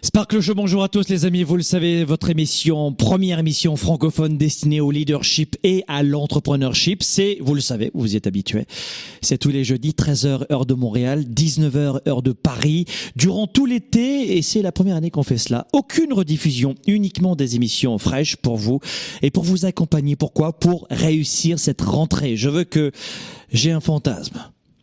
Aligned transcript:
Sparkle 0.00 0.40
Show, 0.40 0.54
bonjour 0.54 0.84
à 0.84 0.88
tous 0.88 1.08
les 1.08 1.24
amis, 1.24 1.42
vous 1.42 1.56
le 1.56 1.62
savez, 1.62 2.04
votre 2.04 2.30
émission, 2.30 2.92
première 2.92 3.40
émission 3.40 3.74
francophone 3.74 4.38
destinée 4.38 4.80
au 4.80 4.92
leadership 4.92 5.56
et 5.64 5.82
à 5.88 6.04
l'entrepreneurship, 6.04 7.02
c'est, 7.02 7.38
vous 7.40 7.54
le 7.54 7.60
savez, 7.60 7.90
vous 7.94 8.14
y 8.14 8.16
êtes 8.16 8.28
habitués, 8.28 8.66
c'est 9.22 9.38
tous 9.38 9.48
les 9.48 9.64
jeudis, 9.64 9.90
13h 9.90 10.52
heure 10.52 10.66
de 10.66 10.74
Montréal, 10.74 11.24
19h 11.24 12.08
heure 12.08 12.22
de 12.22 12.30
Paris, 12.30 12.84
durant 13.16 13.48
tout 13.48 13.66
l'été, 13.66 14.36
et 14.36 14.42
c'est 14.42 14.62
la 14.62 14.70
première 14.70 14.94
année 14.94 15.10
qu'on 15.10 15.24
fait 15.24 15.36
cela. 15.36 15.66
Aucune 15.72 16.12
rediffusion, 16.12 16.76
uniquement 16.86 17.34
des 17.34 17.56
émissions 17.56 17.98
fraîches 17.98 18.36
pour 18.36 18.56
vous 18.56 18.78
et 19.22 19.32
pour 19.32 19.42
vous 19.42 19.64
accompagner. 19.64 20.14
Pourquoi? 20.14 20.58
Pour 20.58 20.86
réussir 20.90 21.58
cette 21.58 21.80
rentrée. 21.80 22.36
Je 22.36 22.48
veux 22.48 22.64
que 22.64 22.92
j'ai 23.52 23.72
un 23.72 23.80
fantasme. 23.80 24.38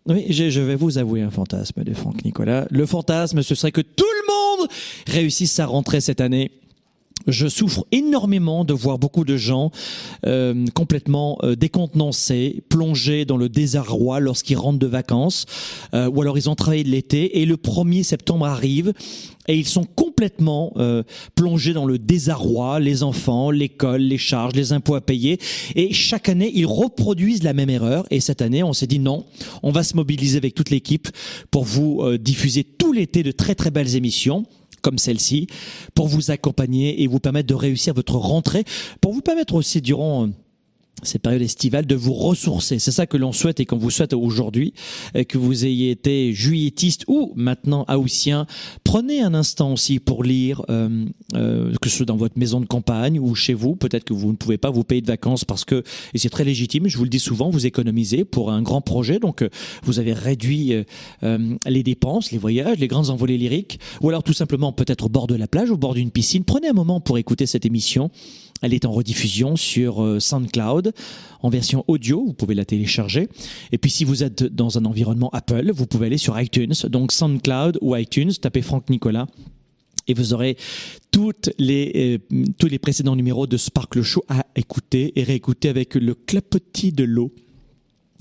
Oui, 0.07 0.25
je 0.29 0.59
vais 0.59 0.75
vous 0.75 0.97
avouer 0.97 1.21
un 1.21 1.31
fantasme 1.31 1.83
de 1.83 1.93
Franck 1.93 2.23
Nicolas. 2.25 2.67
Le 2.69 2.85
fantasme, 2.85 3.41
ce 3.41 3.55
serait 3.55 3.71
que 3.71 3.81
tout 3.81 4.03
le 4.03 4.33
monde 4.33 4.44
réussisse 5.07 5.51
sa 5.51 5.65
rentrée 5.65 6.01
cette 6.01 6.21
année. 6.21 6.51
Je 7.28 7.47
souffre 7.47 7.86
énormément 7.91 8.66
de 8.66 8.74
voir 8.74 9.00
beaucoup 9.00 9.24
de 9.24 9.38
gens 9.38 9.72
euh, 10.25 10.66
complètement 10.74 11.38
euh, 11.44 11.56
décontenancés, 11.56 12.63
plongés 12.69 13.25
dans 13.25 13.38
le 13.38 13.50
désarroi 13.50 14.19
lorsqu'ils 14.19 14.58
rentrent 14.58 14.80
de 14.80 14.88
vacances, 14.88 15.46
euh, 15.94 16.09
ou 16.09 16.22
alors 16.22 16.38
ils 16.38 16.50
ont 16.50 16.56
travaillé 16.56 16.84
de 16.84 16.90
l'été 16.90 17.41
et 17.41 17.46
le 17.46 17.56
1er 17.56 18.03
septembre 18.03 18.46
arrive 18.46 18.94
et 19.47 19.58
ils 19.58 19.68
sont 19.68 19.84
complètement 19.84 20.74
euh, 20.78 21.03
plongés 21.36 21.74
dans 21.74 21.86
le 21.86 22.00
désarroi, 22.00 22.80
les 22.80 23.03
enfants, 23.03 23.52
l'école, 23.52 24.02
les 24.02 24.18
charges, 24.18 24.53
les 24.53 24.74
impôts 24.74 24.96
à 24.96 25.02
payer. 25.02 25.40
Et 25.75 25.94
chaque 25.94 26.30
année, 26.30 26.52
ils 26.53 26.66
reproduisent 26.66 27.44
la 27.44 27.53
même 27.53 27.69
erreur. 27.69 28.06
Et 28.12 28.19
cette 28.19 28.42
année, 28.42 28.63
on 28.63 28.74
s'est 28.74 28.88
dit 28.88 29.00
non, 29.00 29.25
on 29.63 29.72
va 29.72 29.84
se 29.84 29.96
mobiliser 29.96 30.38
avec 30.38 30.56
toute 30.56 30.69
l'équipe 30.69 31.07
pour 31.52 31.63
vous 31.63 32.02
euh, 32.02 32.18
diffuser 32.18 32.63
tout 32.63 32.92
l'été 32.92 33.24
de 33.24 33.31
très 33.31 33.56
très 33.56 33.72
belles 33.72 33.96
émissions 33.96 34.46
comme 34.85 35.00
celle-ci, 35.00 35.47
pour 35.96 36.07
vous 36.07 36.29
accompagner 36.29 37.01
et 37.01 37.07
vous 37.07 37.19
permettre 37.19 37.47
de 37.47 37.56
réussir 37.56 37.96
votre 37.96 38.18
rentrée, 38.18 38.63
pour 39.01 39.13
vous 39.13 39.22
permettre 39.22 39.56
aussi 39.56 39.81
durant 39.81 40.29
cette 41.03 41.22
période 41.22 41.41
estivale 41.41 41.85
de 41.85 41.95
vous 41.95 42.13
ressourcer. 42.13 42.79
C'est 42.79 42.91
ça 42.91 43.06
que 43.06 43.17
l'on 43.17 43.31
souhaite 43.31 43.59
et 43.59 43.66
qu'on 43.66 43.78
vous 43.78 43.91
souhaite 43.91 44.13
aujourd'hui, 44.13 44.73
euh, 45.16 45.23
que 45.23 45.38
vous 45.38 45.66
ayez 45.66 45.91
été 45.91 46.33
juilletiste 46.33 47.03
ou 47.07 47.33
maintenant 47.35 47.85
haussien. 47.89 48.45
Prenez 48.83 49.22
un 49.22 49.33
instant 49.33 49.73
aussi 49.73 50.00
pour 50.00 50.23
lire, 50.23 50.61
euh, 50.69 51.06
euh, 51.33 51.73
que 51.81 51.89
ce 51.89 51.97
soit 51.97 52.06
dans 52.06 52.16
votre 52.16 52.38
maison 52.38 52.59
de 52.59 52.66
campagne 52.66 53.19
ou 53.19 53.35
chez 53.35 53.53
vous. 53.53 53.75
Peut-être 53.75 54.03
que 54.03 54.13
vous 54.13 54.31
ne 54.31 54.38
pouvez 54.38 54.57
pas 54.57 54.69
vous 54.69 54.83
payer 54.83 55.01
de 55.01 55.07
vacances 55.07 55.45
parce 55.45 55.66
que, 55.66 55.83
et 56.13 56.17
c'est 56.17 56.29
très 56.29 56.44
légitime, 56.44 56.88
je 56.88 56.97
vous 56.97 57.03
le 57.03 57.09
dis 57.09 57.19
souvent, 57.19 57.50
vous 57.50 57.66
économisez 57.66 58.23
pour 58.23 58.51
un 58.51 58.62
grand 58.62 58.81
projet, 58.81 59.19
donc 59.19 59.41
euh, 59.41 59.50
vous 59.83 60.00
avez 60.00 60.13
réduit 60.13 60.73
euh, 61.23 61.56
les 61.66 61.83
dépenses, 61.83 62.31
les 62.31 62.38
voyages, 62.38 62.79
les 62.79 62.88
grandes 62.88 63.09
envolées 63.09 63.38
lyriques, 63.38 63.79
ou 64.01 64.09
alors 64.09 64.23
tout 64.23 64.33
simplement 64.33 64.72
peut-être 64.72 65.06
au 65.06 65.09
bord 65.09 65.27
de 65.27 65.35
la 65.35 65.47
plage, 65.47 65.72
au 65.72 65.77
bord 65.77 65.94
d'une 65.94 66.12
piscine. 66.12 66.44
Prenez 66.44 66.69
un 66.69 66.73
moment 66.73 67.00
pour 67.00 67.17
écouter 67.17 67.45
cette 67.45 67.66
émission. 67.66 68.12
Elle 68.61 68.73
est 68.73 68.85
en 68.85 68.91
rediffusion 68.91 69.55
sur 69.55 70.01
euh, 70.01 70.19
SoundCloud 70.19 70.93
en 71.41 71.49
version 71.49 71.83
audio. 71.88 72.23
Vous 72.25 72.33
pouvez 72.33 72.55
la 72.55 72.66
télécharger. 72.66 73.27
Et 73.71 73.77
puis, 73.77 73.91
si 73.91 74.05
vous 74.05 74.23
êtes 74.23 74.43
dans 74.43 74.77
un 74.77 74.85
environnement 74.85 75.29
Apple, 75.31 75.71
vous 75.71 75.85
pouvez 75.85 76.07
aller 76.07 76.17
sur 76.17 76.39
iTunes. 76.39 76.73
Donc, 76.88 77.11
SoundCloud 77.11 77.77
ou 77.81 77.95
iTunes, 77.95 78.31
tapez 78.41 78.61
Franck 78.61 78.89
Nicolas 78.89 79.27
et 80.07 80.13
vous 80.13 80.33
aurez 80.33 80.57
les, 81.57 82.19
euh, 82.31 82.44
tous 82.57 82.67
les 82.67 82.79
précédents 82.79 83.15
numéros 83.15 83.47
de 83.47 83.57
Sparkle 83.57 84.01
Show 84.01 84.23
à 84.27 84.45
écouter 84.55 85.13
et 85.19 85.23
réécouter 85.23 85.69
avec 85.69 85.95
le 85.95 86.13
clapotis 86.13 86.91
de 86.91 87.03
l'eau. 87.03 87.31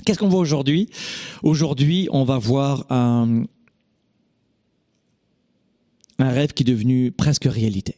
Qu'est-ce 0.04 0.18
qu'on 0.18 0.28
voit 0.28 0.40
aujourd'hui? 0.40 0.88
Aujourd'hui, 1.42 2.08
on 2.12 2.24
va 2.24 2.38
voir 2.38 2.86
un, 2.90 3.44
un 6.18 6.30
rêve 6.30 6.52
qui 6.52 6.62
est 6.62 6.66
devenu 6.66 7.10
presque 7.10 7.44
réalité. 7.44 7.96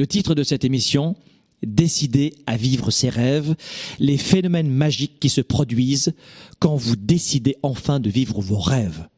Le 0.00 0.06
titre 0.06 0.34
de 0.34 0.42
cette 0.42 0.64
émission, 0.64 1.14
Décider 1.62 2.32
à 2.46 2.56
vivre 2.56 2.90
ses 2.90 3.10
rêves, 3.10 3.54
les 3.98 4.16
phénomènes 4.16 4.70
magiques 4.70 5.20
qui 5.20 5.28
se 5.28 5.42
produisent 5.42 6.14
quand 6.58 6.74
vous 6.74 6.96
décidez 6.96 7.56
enfin 7.62 8.00
de 8.00 8.08
vivre 8.08 8.40
vos 8.40 8.60
rêves. 8.60 9.08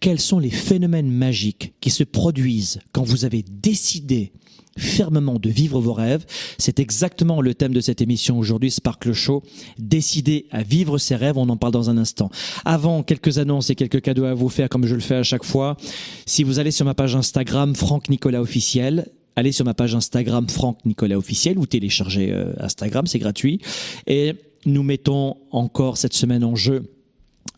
Quels 0.00 0.20
sont 0.20 0.38
les 0.38 0.48
phénomènes 0.48 1.10
magiques 1.10 1.74
qui 1.82 1.90
se 1.90 2.04
produisent 2.04 2.78
quand 2.92 3.02
vous 3.02 3.26
avez 3.26 3.44
décidé 3.46 4.32
fermement 4.78 5.38
de 5.38 5.50
vivre 5.50 5.78
vos 5.78 5.92
rêves? 5.92 6.24
C'est 6.56 6.78
exactement 6.78 7.42
le 7.42 7.52
thème 7.52 7.74
de 7.74 7.82
cette 7.82 8.00
émission 8.00 8.38
aujourd'hui, 8.38 8.70
Sparkle 8.70 9.12
Show. 9.12 9.42
Décider 9.78 10.46
à 10.52 10.62
vivre 10.62 10.96
ses 10.96 11.16
rêves, 11.16 11.36
on 11.36 11.50
en 11.50 11.58
parle 11.58 11.74
dans 11.74 11.90
un 11.90 11.98
instant. 11.98 12.30
Avant, 12.64 13.02
quelques 13.02 13.36
annonces 13.36 13.68
et 13.68 13.74
quelques 13.74 14.00
cadeaux 14.00 14.24
à 14.24 14.32
vous 14.32 14.48
faire 14.48 14.70
comme 14.70 14.86
je 14.86 14.94
le 14.94 15.02
fais 15.02 15.16
à 15.16 15.22
chaque 15.22 15.44
fois. 15.44 15.76
Si 16.24 16.44
vous 16.44 16.60
allez 16.60 16.70
sur 16.70 16.86
ma 16.86 16.94
page 16.94 17.14
Instagram, 17.14 17.74
Franck 17.76 18.08
Nicolas 18.08 18.40
officiel, 18.40 19.04
allez 19.36 19.52
sur 19.52 19.64
ma 19.64 19.74
page 19.74 19.94
Instagram 19.94 20.48
Franck 20.48 20.84
Nicolas 20.84 21.16
officiel 21.16 21.58
ou 21.58 21.66
téléchargez 21.66 22.32
euh, 22.32 22.52
Instagram, 22.58 23.06
c'est 23.06 23.18
gratuit. 23.18 23.60
Et 24.06 24.34
nous 24.66 24.82
mettons 24.82 25.36
encore 25.50 25.96
cette 25.96 26.14
semaine 26.14 26.44
en 26.44 26.56
jeu 26.56 26.90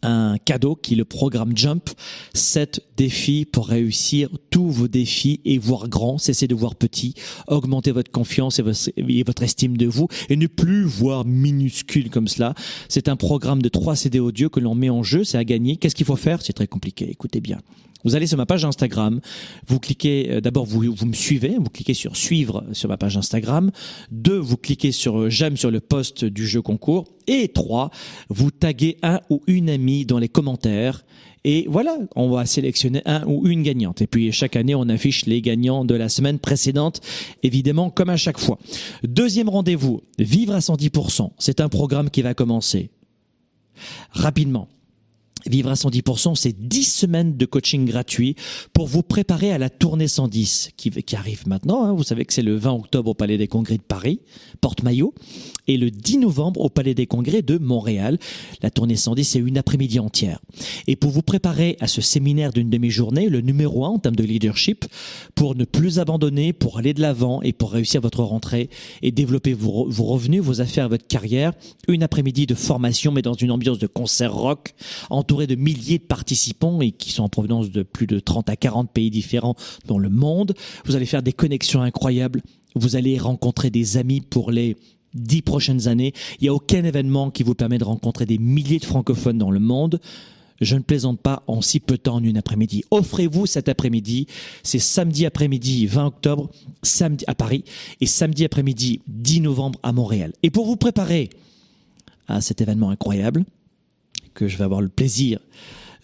un 0.06 0.38
cadeau 0.38 0.76
qui 0.76 0.94
est 0.94 0.96
le 0.96 1.04
programme 1.04 1.56
Jump, 1.56 1.90
7 2.34 2.82
défis 2.96 3.44
pour 3.44 3.68
réussir 3.68 4.28
tous 4.50 4.70
vos 4.70 4.88
défis 4.88 5.40
et 5.44 5.58
voir 5.58 5.88
grand, 5.88 6.18
cesser 6.18 6.46
de 6.46 6.54
voir 6.54 6.74
petit, 6.74 7.14
augmenter 7.48 7.90
votre 7.90 8.10
confiance 8.10 8.60
et 8.60 9.22
votre 9.22 9.42
estime 9.42 9.76
de 9.76 9.86
vous 9.86 10.08
et 10.28 10.36
ne 10.36 10.46
plus 10.46 10.84
voir 10.84 11.24
minuscule 11.24 12.10
comme 12.10 12.28
cela. 12.28 12.54
C'est 12.88 13.08
un 13.08 13.16
programme 13.16 13.60
de 13.60 13.68
3 13.68 13.96
CD 13.96 14.20
audio 14.20 14.48
que 14.48 14.60
l'on 14.60 14.74
met 14.74 14.90
en 14.90 15.02
jeu, 15.02 15.24
c'est 15.24 15.38
à 15.38 15.44
gagner. 15.44 15.76
Qu'est-ce 15.76 15.94
qu'il 15.94 16.06
faut 16.06 16.16
faire? 16.16 16.40
C'est 16.42 16.52
très 16.52 16.68
compliqué, 16.68 17.10
écoutez 17.10 17.40
bien. 17.40 17.58
Vous 18.06 18.14
allez 18.14 18.28
sur 18.28 18.38
ma 18.38 18.46
page 18.46 18.64
Instagram, 18.64 19.20
vous 19.66 19.80
cliquez, 19.80 20.30
euh, 20.30 20.40
d'abord 20.40 20.64
vous, 20.64 20.94
vous 20.94 21.06
me 21.06 21.12
suivez, 21.12 21.56
vous 21.58 21.70
cliquez 21.70 21.92
sur 21.92 22.16
suivre 22.16 22.64
sur 22.72 22.88
ma 22.88 22.96
page 22.96 23.16
Instagram. 23.16 23.72
Deux, 24.12 24.38
vous 24.38 24.56
cliquez 24.56 24.92
sur 24.92 25.22
euh, 25.22 25.28
j'aime 25.28 25.56
sur 25.56 25.72
le 25.72 25.80
post 25.80 26.24
du 26.24 26.46
jeu 26.46 26.62
concours. 26.62 27.08
Et 27.26 27.48
trois, 27.48 27.90
vous 28.28 28.52
taguez 28.52 28.98
un 29.02 29.20
ou 29.28 29.42
une 29.48 29.68
amie 29.68 29.95
dans 30.04 30.18
les 30.18 30.28
commentaires. 30.28 31.04
Et 31.44 31.66
voilà, 31.68 31.96
on 32.16 32.28
va 32.28 32.44
sélectionner 32.44 33.02
un 33.04 33.24
ou 33.26 33.46
une 33.46 33.62
gagnante. 33.62 34.02
Et 34.02 34.08
puis 34.08 34.32
chaque 34.32 34.56
année, 34.56 34.74
on 34.74 34.88
affiche 34.88 35.26
les 35.26 35.40
gagnants 35.40 35.84
de 35.84 35.94
la 35.94 36.08
semaine 36.08 36.40
précédente, 36.40 37.00
évidemment, 37.44 37.88
comme 37.88 38.10
à 38.10 38.16
chaque 38.16 38.38
fois. 38.38 38.58
Deuxième 39.04 39.48
rendez-vous, 39.48 40.02
Vivre 40.18 40.54
à 40.54 40.58
110%. 40.58 41.30
C'est 41.38 41.60
un 41.60 41.68
programme 41.68 42.10
qui 42.10 42.22
va 42.22 42.34
commencer 42.34 42.90
rapidement. 44.10 44.68
Vivre 45.46 45.70
à 45.70 45.74
110%, 45.74 46.34
c'est 46.34 46.58
10 46.58 46.82
semaines 46.82 47.36
de 47.36 47.46
coaching 47.46 47.84
gratuit 47.84 48.34
pour 48.72 48.88
vous 48.88 49.02
préparer 49.02 49.52
à 49.52 49.58
la 49.58 49.70
tournée 49.70 50.08
110 50.08 50.70
qui, 50.76 50.90
qui 50.90 51.14
arrive 51.14 51.46
maintenant. 51.46 51.84
Hein. 51.84 51.92
Vous 51.92 52.02
savez 52.02 52.24
que 52.24 52.32
c'est 52.32 52.42
le 52.42 52.56
20 52.56 52.72
octobre 52.72 53.10
au 53.10 53.14
Palais 53.14 53.38
des 53.38 53.46
Congrès 53.46 53.76
de 53.76 53.82
Paris, 53.82 54.20
porte-maillot. 54.60 55.14
Et 55.68 55.76
le 55.76 55.90
10 55.90 56.18
novembre 56.18 56.60
au 56.60 56.68
Palais 56.68 56.94
des 56.94 57.06
Congrès 57.06 57.42
de 57.42 57.58
Montréal. 57.58 58.18
La 58.62 58.70
tournée 58.70 58.96
110, 58.96 59.24
c'est 59.24 59.38
une 59.38 59.58
après-midi 59.58 59.98
entière. 59.98 60.40
Et 60.86 60.96
pour 60.96 61.10
vous 61.10 61.22
préparer 61.22 61.76
à 61.80 61.86
ce 61.86 62.00
séminaire 62.00 62.52
d'une 62.52 62.70
demi-journée, 62.70 63.28
le 63.28 63.40
numéro 63.40 63.84
un 63.84 63.90
en 63.90 63.98
termes 63.98 64.16
de 64.16 64.24
leadership, 64.24 64.84
pour 65.34 65.54
ne 65.54 65.64
plus 65.64 65.98
abandonner, 65.98 66.52
pour 66.52 66.78
aller 66.78 66.94
de 66.94 67.00
l'avant 67.00 67.42
et 67.42 67.52
pour 67.52 67.72
réussir 67.72 68.00
votre 68.00 68.22
rentrée 68.22 68.70
et 69.02 69.10
développer 69.10 69.52
vos, 69.52 69.86
vos 69.88 70.04
revenus, 70.04 70.42
vos 70.42 70.60
affaires, 70.60 70.88
votre 70.88 71.06
carrière, 71.06 71.52
une 71.88 72.02
après-midi 72.02 72.46
de 72.46 72.54
formation, 72.54 73.12
mais 73.12 73.22
dans 73.22 73.34
une 73.34 73.50
ambiance 73.50 73.78
de 73.78 73.86
concert 73.86 74.34
rock, 74.34 74.74
entouré 75.10 75.46
de 75.46 75.54
milliers 75.54 75.98
de 75.98 76.04
participants 76.04 76.80
et 76.80 76.92
qui 76.92 77.12
sont 77.12 77.24
en 77.24 77.28
provenance 77.28 77.70
de 77.70 77.82
plus 77.82 78.06
de 78.06 78.20
30 78.20 78.48
à 78.50 78.56
40 78.56 78.90
pays 78.90 79.10
différents 79.10 79.56
dans 79.86 79.98
le 79.98 80.08
monde. 80.08 80.54
Vous 80.84 80.96
allez 80.96 81.06
faire 81.06 81.22
des 81.22 81.32
connexions 81.32 81.82
incroyables. 81.82 82.42
Vous 82.74 82.96
allez 82.96 83.18
rencontrer 83.18 83.70
des 83.70 83.96
amis 83.96 84.20
pour 84.20 84.50
les 84.50 84.76
dix 85.16 85.42
prochaines 85.42 85.88
années. 85.88 86.12
Il 86.40 86.44
n'y 86.44 86.48
a 86.48 86.54
aucun 86.54 86.84
événement 86.84 87.30
qui 87.30 87.42
vous 87.42 87.54
permet 87.54 87.78
de 87.78 87.84
rencontrer 87.84 88.26
des 88.26 88.38
milliers 88.38 88.78
de 88.78 88.84
francophones 88.84 89.38
dans 89.38 89.50
le 89.50 89.60
monde. 89.60 90.00
Je 90.60 90.74
ne 90.76 90.80
plaisante 90.80 91.20
pas 91.20 91.42
en 91.46 91.60
si 91.60 91.80
peu 91.80 91.96
de 91.96 92.02
temps 92.02 92.16
en 92.16 92.22
une 92.22 92.38
après-midi. 92.38 92.84
Offrez-vous 92.90 93.46
cet 93.46 93.68
après-midi. 93.68 94.26
C'est 94.62 94.78
samedi 94.78 95.26
après-midi 95.26 95.86
20 95.86 96.06
octobre, 96.06 96.50
samedi 96.82 97.24
à 97.26 97.34
Paris 97.34 97.64
et 98.00 98.06
samedi 98.06 98.44
après-midi 98.44 99.00
10 99.08 99.42
novembre 99.42 99.78
à 99.82 99.92
Montréal. 99.92 100.32
Et 100.42 100.50
pour 100.50 100.66
vous 100.66 100.76
préparer 100.76 101.30
à 102.28 102.40
cet 102.40 102.60
événement 102.60 102.90
incroyable 102.90 103.44
que 104.34 104.48
je 104.48 104.56
vais 104.56 104.64
avoir 104.64 104.80
le 104.80 104.88
plaisir 104.88 105.38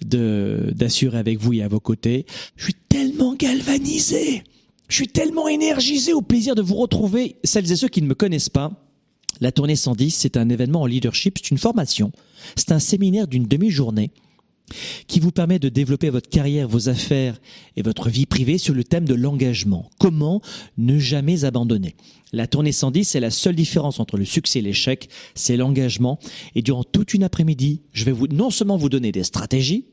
de 0.04 0.72
d'assurer 0.74 1.18
avec 1.18 1.38
vous 1.38 1.52
et 1.52 1.62
à 1.62 1.68
vos 1.68 1.80
côtés, 1.80 2.26
je 2.56 2.64
suis 2.64 2.76
tellement 2.88 3.34
galvanisé. 3.34 4.42
Je 4.88 4.96
suis 4.96 5.08
tellement 5.08 5.48
énergisé 5.48 6.12
au 6.12 6.20
plaisir 6.20 6.54
de 6.54 6.60
vous 6.60 6.74
retrouver, 6.74 7.36
celles 7.44 7.70
et 7.72 7.76
ceux 7.76 7.88
qui 7.88 8.02
ne 8.02 8.06
me 8.06 8.14
connaissent 8.14 8.50
pas. 8.50 8.72
La 9.42 9.50
tournée 9.50 9.74
110, 9.74 10.12
c'est 10.12 10.36
un 10.36 10.48
événement 10.50 10.82
en 10.82 10.86
leadership, 10.86 11.36
c'est 11.36 11.50
une 11.50 11.58
formation, 11.58 12.12
c'est 12.54 12.70
un 12.70 12.78
séminaire 12.78 13.26
d'une 13.26 13.48
demi-journée 13.48 14.12
qui 15.08 15.18
vous 15.18 15.32
permet 15.32 15.58
de 15.58 15.68
développer 15.68 16.10
votre 16.10 16.30
carrière, 16.30 16.68
vos 16.68 16.88
affaires 16.88 17.40
et 17.74 17.82
votre 17.82 18.08
vie 18.08 18.24
privée 18.24 18.56
sur 18.56 18.72
le 18.72 18.84
thème 18.84 19.04
de 19.04 19.14
l'engagement. 19.14 19.90
Comment 19.98 20.42
ne 20.78 20.96
jamais 20.96 21.44
abandonner? 21.44 21.96
La 22.32 22.46
tournée 22.46 22.70
110, 22.70 23.04
c'est 23.04 23.18
la 23.18 23.32
seule 23.32 23.56
différence 23.56 23.98
entre 23.98 24.16
le 24.16 24.24
succès 24.24 24.60
et 24.60 24.62
l'échec, 24.62 25.08
c'est 25.34 25.56
l'engagement. 25.56 26.20
Et 26.54 26.62
durant 26.62 26.84
toute 26.84 27.12
une 27.12 27.24
après-midi, 27.24 27.80
je 27.92 28.04
vais 28.04 28.12
vous 28.12 28.28
non 28.28 28.50
seulement 28.50 28.76
vous 28.76 28.90
donner 28.90 29.10
des 29.10 29.24
stratégies, 29.24 29.86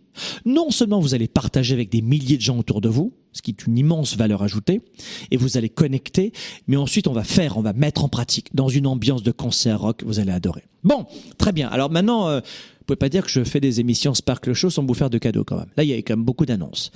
non 0.45 0.71
seulement 0.71 0.99
vous 0.99 1.13
allez 1.13 1.27
partager 1.27 1.73
avec 1.73 1.89
des 1.89 2.01
milliers 2.01 2.37
de 2.37 2.41
gens 2.41 2.57
autour 2.57 2.81
de 2.81 2.89
vous, 2.89 3.13
ce 3.31 3.41
qui 3.41 3.51
est 3.51 3.65
une 3.65 3.77
immense 3.77 4.15
valeur 4.15 4.41
ajoutée, 4.41 4.81
et 5.31 5.37
vous 5.37 5.57
allez 5.57 5.69
connecter, 5.69 6.33
mais 6.67 6.77
ensuite 6.77 7.07
on 7.07 7.13
va 7.13 7.23
faire, 7.23 7.57
on 7.57 7.61
va 7.61 7.73
mettre 7.73 8.03
en 8.03 8.09
pratique 8.09 8.53
dans 8.55 8.69
une 8.69 8.87
ambiance 8.87 9.23
de 9.23 9.31
concert 9.31 9.79
rock, 9.79 10.03
vous 10.03 10.19
allez 10.19 10.31
adorer. 10.31 10.63
Bon, 10.83 11.05
très 11.37 11.51
bien. 11.51 11.67
Alors 11.69 11.89
maintenant, 11.89 12.29
euh, 12.29 12.39
vous 12.39 12.85
pouvez 12.85 12.97
pas 12.97 13.09
dire 13.09 13.23
que 13.23 13.31
je 13.31 13.43
fais 13.43 13.59
des 13.59 13.79
émissions 13.79 14.13
Sparkle 14.13 14.53
Show 14.53 14.69
sans 14.69 14.85
vous 14.85 14.93
faire 14.93 15.09
de 15.09 15.17
cadeaux 15.17 15.43
quand 15.43 15.57
même. 15.57 15.69
Là, 15.77 15.83
il 15.83 15.89
y 15.89 15.93
a 15.93 15.97
quand 15.97 16.15
même 16.15 16.25
beaucoup 16.25 16.45
d'annonces. 16.45 16.91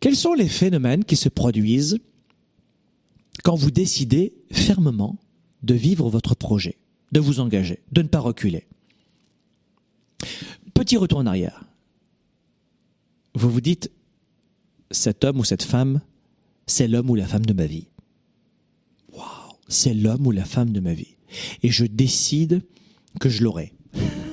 Quels 0.00 0.16
sont 0.16 0.34
les 0.34 0.48
phénomènes 0.48 1.04
qui 1.04 1.16
se 1.16 1.28
produisent 1.28 1.98
quand 3.44 3.54
vous 3.54 3.70
décidez 3.70 4.34
fermement 4.50 5.18
de 5.62 5.74
vivre 5.74 6.08
votre 6.08 6.34
projet, 6.34 6.78
de 7.12 7.20
vous 7.20 7.40
engager, 7.40 7.80
de 7.92 8.02
ne 8.02 8.08
pas 8.08 8.20
reculer? 8.20 8.66
Petit 10.74 10.96
retour 10.96 11.18
en 11.18 11.26
arrière 11.26 11.64
vous 13.34 13.50
vous 13.50 13.60
dites, 13.60 13.90
cet 14.90 15.24
homme 15.24 15.38
ou 15.38 15.44
cette 15.44 15.62
femme, 15.62 16.00
c'est 16.66 16.88
l'homme 16.88 17.10
ou 17.10 17.14
la 17.14 17.26
femme 17.26 17.46
de 17.46 17.52
ma 17.52 17.66
vie. 17.66 17.86
Waouh, 19.12 19.24
c'est 19.68 19.94
l'homme 19.94 20.26
ou 20.26 20.30
la 20.30 20.44
femme 20.44 20.70
de 20.72 20.80
ma 20.80 20.94
vie. 20.94 21.16
Et 21.62 21.70
je 21.70 21.84
décide 21.84 22.62
que 23.20 23.28
je 23.28 23.42
l'aurai. 23.42 23.72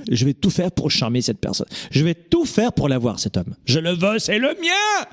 Je 0.09 0.25
vais 0.25 0.33
tout 0.33 0.49
faire 0.49 0.71
pour 0.71 0.89
charmer 0.89 1.21
cette 1.21 1.39
personne. 1.39 1.67
Je 1.91 2.03
vais 2.03 2.15
tout 2.15 2.45
faire 2.45 2.73
pour 2.73 2.89
l'avoir, 2.89 3.19
cet 3.19 3.37
homme. 3.37 3.55
Je 3.65 3.79
le 3.79 3.91
veux, 3.91 4.19
c'est 4.19 4.39
le 4.39 4.49
mien! 4.49 5.07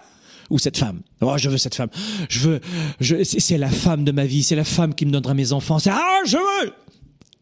Ou 0.51 0.59
cette 0.59 0.77
femme. 0.77 1.01
Oh, 1.21 1.37
je 1.37 1.49
veux 1.49 1.57
cette 1.57 1.75
femme. 1.75 1.89
Je 2.29 2.61
veux, 3.01 3.25
c'est 3.25 3.59
la 3.59 3.71
femme 3.71 4.05
de 4.05 4.13
ma 4.13 4.27
vie. 4.27 4.43
C'est 4.43 4.57
la 4.57 4.65
femme 4.65 4.95
qui 4.95 5.07
me 5.07 5.11
donnera 5.11 5.35
mes 5.35 5.53
enfants. 5.53 5.79
C'est, 5.79 5.91
ah, 5.91 6.21
je 6.27 6.37
veux! 6.37 6.73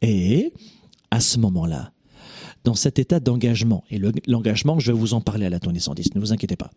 Et, 0.03 0.53
à 1.11 1.21
ce 1.21 1.39
moment-là, 1.39 1.93
dans 2.65 2.75
cet 2.75 2.99
état 2.99 3.21
d'engagement. 3.21 3.85
Et 3.91 4.01
l'engagement, 4.27 4.79
je 4.79 4.93
vais 4.93 4.99
vous 4.99 5.15
en 5.15 5.21
parler 5.21 5.47
à 5.47 5.51
la 5.51 5.61
tournée 5.61 5.81
110, 5.81 6.15
ne 6.15 6.21
vous 6.21 6.33
inquiétez 6.33 6.57
pas. 6.57 6.71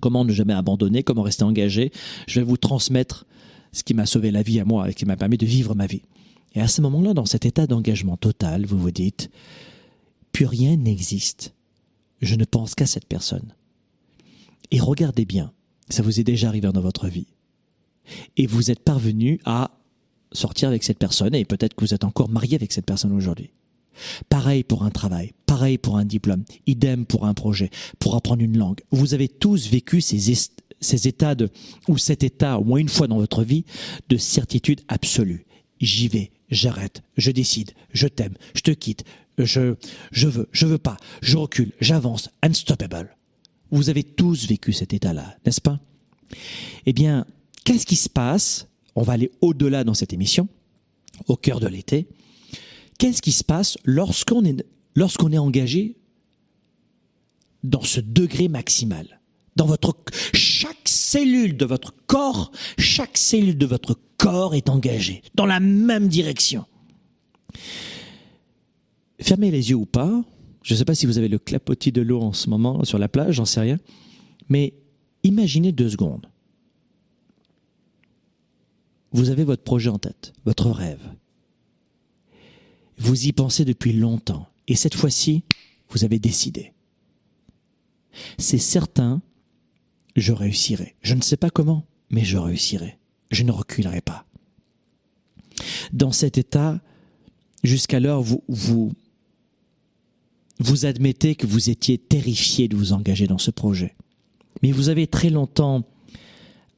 Comment 0.00 0.24
ne 0.24 0.32
jamais 0.32 0.52
abandonner, 0.52 1.02
comment 1.02 1.22
rester 1.22 1.44
engagé. 1.44 1.92
Je 2.26 2.40
vais 2.40 2.46
vous 2.46 2.56
transmettre 2.56 3.26
ce 3.72 3.82
qui 3.82 3.94
m'a 3.94 4.06
sauvé 4.06 4.30
la 4.30 4.42
vie 4.42 4.60
à 4.60 4.64
moi 4.64 4.90
et 4.90 4.94
qui 4.94 5.04
m'a 5.04 5.16
permis 5.16 5.38
de 5.38 5.46
vivre 5.46 5.74
ma 5.74 5.86
vie. 5.86 6.02
Et 6.54 6.60
à 6.60 6.68
ce 6.68 6.80
moment-là, 6.82 7.14
dans 7.14 7.26
cet 7.26 7.46
état 7.46 7.66
d'engagement 7.66 8.16
total, 8.16 8.66
vous 8.66 8.78
vous 8.78 8.90
dites, 8.90 9.30
plus 10.32 10.46
rien 10.46 10.76
n'existe. 10.76 11.54
Je 12.20 12.36
ne 12.36 12.44
pense 12.44 12.74
qu'à 12.74 12.86
cette 12.86 13.06
personne. 13.06 13.54
Et 14.70 14.80
regardez 14.80 15.24
bien, 15.24 15.52
ça 15.88 16.02
vous 16.02 16.20
est 16.20 16.24
déjà 16.24 16.48
arrivé 16.48 16.70
dans 16.72 16.80
votre 16.80 17.08
vie. 17.08 17.26
Et 18.36 18.46
vous 18.46 18.70
êtes 18.70 18.80
parvenu 18.80 19.40
à 19.44 19.70
sortir 20.32 20.68
avec 20.68 20.84
cette 20.84 20.98
personne 20.98 21.34
et 21.34 21.44
peut-être 21.44 21.74
que 21.74 21.84
vous 21.84 21.94
êtes 21.94 22.04
encore 22.04 22.28
marié 22.28 22.56
avec 22.56 22.72
cette 22.72 22.86
personne 22.86 23.12
aujourd'hui. 23.12 23.50
Pareil 24.28 24.64
pour 24.64 24.84
un 24.84 24.90
travail, 24.90 25.32
pareil 25.46 25.78
pour 25.78 25.96
un 25.96 26.04
diplôme, 26.04 26.44
idem 26.66 27.06
pour 27.06 27.26
un 27.26 27.34
projet, 27.34 27.70
pour 27.98 28.14
apprendre 28.16 28.42
une 28.42 28.58
langue. 28.58 28.80
Vous 28.90 29.14
avez 29.14 29.28
tous 29.28 29.68
vécu 29.68 30.00
ces, 30.00 31.08
états 31.08 31.36
ou 31.88 31.98
cet 31.98 32.22
état, 32.22 32.58
au 32.58 32.64
moins 32.64 32.78
une 32.78 32.88
fois 32.88 33.06
dans 33.06 33.18
votre 33.18 33.42
vie, 33.42 33.64
de 34.08 34.16
certitude 34.16 34.80
absolue. 34.88 35.46
J'y 35.80 36.08
vais, 36.08 36.30
j'arrête, 36.50 37.02
je 37.16 37.30
décide, 37.30 37.72
je 37.92 38.06
t'aime, 38.06 38.34
je 38.54 38.62
te 38.62 38.70
quitte, 38.70 39.04
je, 39.38 39.74
je 40.12 40.28
veux, 40.28 40.48
je 40.52 40.66
veux 40.66 40.78
pas, 40.78 40.96
je 41.22 41.36
recule, 41.36 41.72
j'avance, 41.80 42.30
unstoppable. 42.42 43.16
Vous 43.70 43.90
avez 43.90 44.04
tous 44.04 44.46
vécu 44.46 44.72
cet 44.72 44.92
état-là, 44.92 45.36
n'est-ce 45.44 45.60
pas? 45.60 45.80
Eh 46.86 46.92
bien, 46.92 47.26
qu'est-ce 47.64 47.86
qui 47.86 47.96
se 47.96 48.08
passe? 48.08 48.68
On 48.94 49.02
va 49.02 49.14
aller 49.14 49.32
au-delà 49.40 49.82
dans 49.84 49.94
cette 49.94 50.12
émission, 50.12 50.48
au 51.26 51.36
cœur 51.36 51.60
de 51.60 51.66
l'été 51.66 52.06
Qu'est-ce 52.98 53.22
qui 53.22 53.32
se 53.32 53.44
passe 53.44 53.76
lorsqu'on 53.84 54.44
est, 54.44 54.64
lorsqu'on 54.94 55.32
est 55.32 55.38
engagé 55.38 55.96
dans 57.62 57.82
ce 57.82 58.00
degré 58.00 58.48
maximal? 58.48 59.20
Dans 59.56 59.66
votre 59.66 59.96
chaque 60.32 60.88
cellule 60.88 61.56
de 61.56 61.64
votre 61.64 61.94
corps, 62.06 62.50
chaque 62.76 63.16
cellule 63.16 63.56
de 63.56 63.66
votre 63.66 63.98
corps 64.16 64.54
est 64.54 64.68
engagée 64.68 65.22
dans 65.34 65.46
la 65.46 65.60
même 65.60 66.08
direction. 66.08 66.64
Fermez 69.20 69.50
les 69.50 69.70
yeux 69.70 69.76
ou 69.76 69.86
pas. 69.86 70.24
Je 70.62 70.74
ne 70.74 70.78
sais 70.78 70.84
pas 70.84 70.94
si 70.94 71.06
vous 71.06 71.18
avez 71.18 71.28
le 71.28 71.38
clapotis 71.38 71.92
de 71.92 72.00
l'eau 72.00 72.20
en 72.20 72.32
ce 72.32 72.48
moment 72.50 72.84
sur 72.84 72.98
la 72.98 73.08
plage, 73.08 73.34
j'en 73.34 73.44
sais 73.44 73.60
rien. 73.60 73.78
Mais 74.48 74.74
imaginez 75.22 75.72
deux 75.72 75.90
secondes. 75.90 76.26
Vous 79.12 79.30
avez 79.30 79.44
votre 79.44 79.62
projet 79.62 79.90
en 79.90 79.98
tête, 79.98 80.32
votre 80.44 80.70
rêve. 80.70 81.02
Vous 82.98 83.26
y 83.26 83.32
pensez 83.32 83.64
depuis 83.64 83.92
longtemps. 83.92 84.48
Et 84.68 84.76
cette 84.76 84.94
fois-ci, 84.94 85.44
vous 85.90 86.04
avez 86.04 86.18
décidé. 86.18 86.72
C'est 88.38 88.58
certain, 88.58 89.22
je 90.16 90.32
réussirai. 90.32 90.94
Je 91.02 91.14
ne 91.14 91.20
sais 91.20 91.36
pas 91.36 91.50
comment, 91.50 91.84
mais 92.10 92.24
je 92.24 92.38
réussirai. 92.38 92.98
Je 93.30 93.42
ne 93.42 93.52
reculerai 93.52 94.00
pas. 94.00 94.26
Dans 95.92 96.12
cet 96.12 96.38
état, 96.38 96.80
jusqu'alors, 97.62 98.22
vous, 98.22 98.42
vous, 98.48 98.92
vous 100.60 100.86
admettez 100.86 101.34
que 101.34 101.46
vous 101.46 101.70
étiez 101.70 101.98
terrifié 101.98 102.68
de 102.68 102.76
vous 102.76 102.92
engager 102.92 103.26
dans 103.26 103.38
ce 103.38 103.50
projet. 103.50 103.94
Mais 104.62 104.72
vous 104.72 104.88
avez 104.88 105.06
très 105.06 105.30
longtemps 105.30 105.84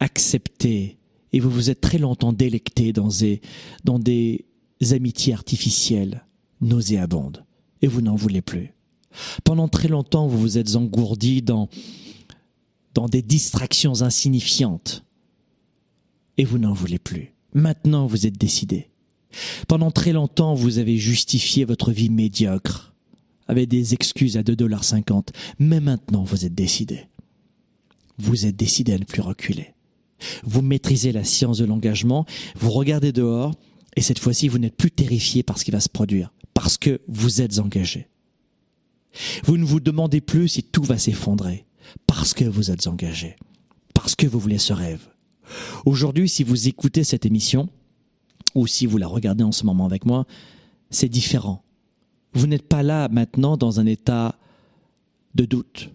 accepté 0.00 0.96
et 1.32 1.40
vous 1.40 1.50
vous 1.50 1.70
êtes 1.70 1.80
très 1.80 1.98
longtemps 1.98 2.32
délecté 2.32 2.92
dans 2.92 3.08
des, 3.08 3.40
dans 3.84 3.98
des 3.98 4.45
amitiés 4.90 5.34
artificielles, 5.34 6.24
nauséabondes, 6.60 7.44
et 7.82 7.86
vous 7.86 8.00
n'en 8.00 8.14
voulez 8.14 8.42
plus. 8.42 8.72
Pendant 9.44 9.68
très 9.68 9.88
longtemps, 9.88 10.26
vous 10.26 10.38
vous 10.38 10.58
êtes 10.58 10.76
engourdi 10.76 11.42
dans, 11.42 11.68
dans 12.94 13.08
des 13.08 13.22
distractions 13.22 14.02
insignifiantes, 14.02 15.04
et 16.38 16.44
vous 16.44 16.58
n'en 16.58 16.72
voulez 16.72 16.98
plus. 16.98 17.32
Maintenant, 17.54 18.06
vous 18.06 18.26
êtes 18.26 18.36
décidé. 18.38 18.88
Pendant 19.68 19.90
très 19.90 20.12
longtemps, 20.12 20.54
vous 20.54 20.78
avez 20.78 20.96
justifié 20.96 21.64
votre 21.64 21.92
vie 21.92 22.10
médiocre 22.10 22.94
avec 23.48 23.68
des 23.68 23.94
excuses 23.94 24.36
à 24.36 24.42
2,50$. 24.42 25.28
Mais 25.58 25.80
maintenant, 25.80 26.24
vous 26.24 26.44
êtes 26.44 26.54
décidé. 26.54 27.06
Vous 28.18 28.46
êtes 28.46 28.56
décidé 28.56 28.94
à 28.94 28.98
ne 28.98 29.04
plus 29.04 29.20
reculer. 29.20 29.74
Vous 30.44 30.62
maîtrisez 30.62 31.12
la 31.12 31.24
science 31.24 31.58
de 31.58 31.66
l'engagement, 31.66 32.24
vous 32.58 32.70
regardez 32.70 33.12
dehors 33.12 33.54
et 33.96 34.02
cette 34.02 34.18
fois-ci, 34.18 34.48
vous 34.48 34.58
n'êtes 34.58 34.76
plus 34.76 34.90
terrifié 34.90 35.42
par 35.42 35.58
ce 35.58 35.64
qui 35.64 35.70
va 35.70 35.80
se 35.80 35.88
produire, 35.88 36.32
parce 36.54 36.76
que 36.76 37.00
vous 37.08 37.40
êtes 37.40 37.58
engagé. 37.58 38.08
Vous 39.44 39.56
ne 39.56 39.64
vous 39.64 39.80
demandez 39.80 40.20
plus 40.20 40.48
si 40.48 40.62
tout 40.62 40.82
va 40.82 40.98
s'effondrer, 40.98 41.64
parce 42.06 42.34
que 42.34 42.44
vous 42.44 42.70
êtes 42.70 42.86
engagé, 42.86 43.36
parce 43.94 44.14
que 44.14 44.26
vous 44.26 44.38
voulez 44.38 44.58
ce 44.58 44.72
rêve. 44.72 45.08
Aujourd'hui, 45.86 46.28
si 46.28 46.44
vous 46.44 46.68
écoutez 46.68 47.04
cette 47.04 47.24
émission, 47.24 47.68
ou 48.54 48.66
si 48.66 48.86
vous 48.86 48.98
la 48.98 49.06
regardez 49.06 49.44
en 49.44 49.52
ce 49.52 49.64
moment 49.64 49.86
avec 49.86 50.04
moi, 50.04 50.26
c'est 50.90 51.08
différent. 51.08 51.62
Vous 52.32 52.46
n'êtes 52.46 52.68
pas 52.68 52.82
là 52.82 53.08
maintenant 53.08 53.56
dans 53.56 53.80
un 53.80 53.86
état 53.86 54.38
de 55.34 55.44
doute. 55.44 55.90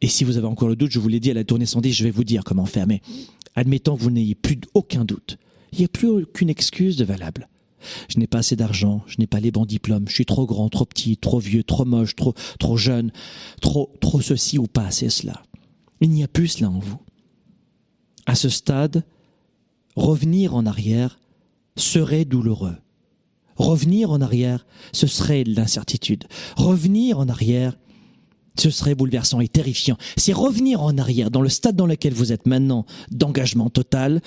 Et 0.00 0.08
si 0.08 0.24
vous 0.24 0.38
avez 0.38 0.46
encore 0.46 0.68
le 0.68 0.76
doute, 0.76 0.90
je 0.90 0.98
vous 0.98 1.08
l'ai 1.08 1.20
dit 1.20 1.30
à 1.30 1.34
la 1.34 1.44
tournée 1.44 1.66
110, 1.66 1.92
je 1.92 2.04
vais 2.04 2.10
vous 2.10 2.24
dire 2.24 2.42
comment 2.44 2.66
faire. 2.66 2.86
Mais 2.86 3.02
admettons 3.54 3.96
que 3.96 4.02
vous 4.02 4.10
n'ayez 4.10 4.34
plus 4.34 4.58
aucun 4.74 5.04
doute. 5.04 5.38
Il 5.72 5.78
n'y 5.78 5.84
a 5.84 5.88
plus 5.88 6.08
aucune 6.08 6.50
excuse 6.50 6.96
de 6.96 7.04
valable. 7.04 7.48
Je 8.08 8.18
n'ai 8.18 8.26
pas 8.26 8.38
assez 8.38 8.56
d'argent, 8.56 9.02
je 9.06 9.16
n'ai 9.18 9.26
pas 9.26 9.40
les 9.40 9.50
bons 9.50 9.64
diplômes, 9.64 10.06
je 10.08 10.14
suis 10.14 10.26
trop 10.26 10.46
grand, 10.46 10.68
trop 10.68 10.84
petit, 10.84 11.16
trop 11.16 11.38
vieux, 11.38 11.62
trop 11.62 11.84
moche, 11.84 12.14
trop, 12.14 12.34
trop 12.58 12.76
jeune, 12.76 13.10
trop, 13.60 13.92
trop 14.00 14.20
ceci 14.20 14.58
ou 14.58 14.66
pas 14.66 14.86
assez 14.86 15.08
cela. 15.08 15.42
Il 16.00 16.10
n'y 16.10 16.22
a 16.22 16.28
plus 16.28 16.48
cela 16.48 16.70
en 16.70 16.78
vous. 16.78 16.98
À 18.26 18.34
ce 18.34 18.48
stade, 18.48 19.04
revenir 19.96 20.54
en 20.54 20.66
arrière 20.66 21.18
serait 21.76 22.24
douloureux. 22.24 22.76
Revenir 23.56 24.10
en 24.10 24.20
arrière, 24.20 24.66
ce 24.92 25.06
serait 25.06 25.44
de 25.44 25.54
l'incertitude. 25.54 26.24
Revenir 26.56 27.18
en 27.18 27.28
arrière, 27.28 27.76
ce 28.58 28.70
serait 28.70 28.94
bouleversant 28.94 29.40
et 29.40 29.48
terrifiant. 29.48 29.96
C'est 30.16 30.32
revenir 30.32 30.82
en 30.82 30.96
arrière 30.96 31.30
dans 31.30 31.42
le 31.42 31.48
stade 31.48 31.76
dans 31.76 31.86
lequel 31.86 32.14
vous 32.14 32.32
êtes 32.32 32.46
maintenant 32.46 32.86
d'engagement 33.10 33.70
total 33.70 34.20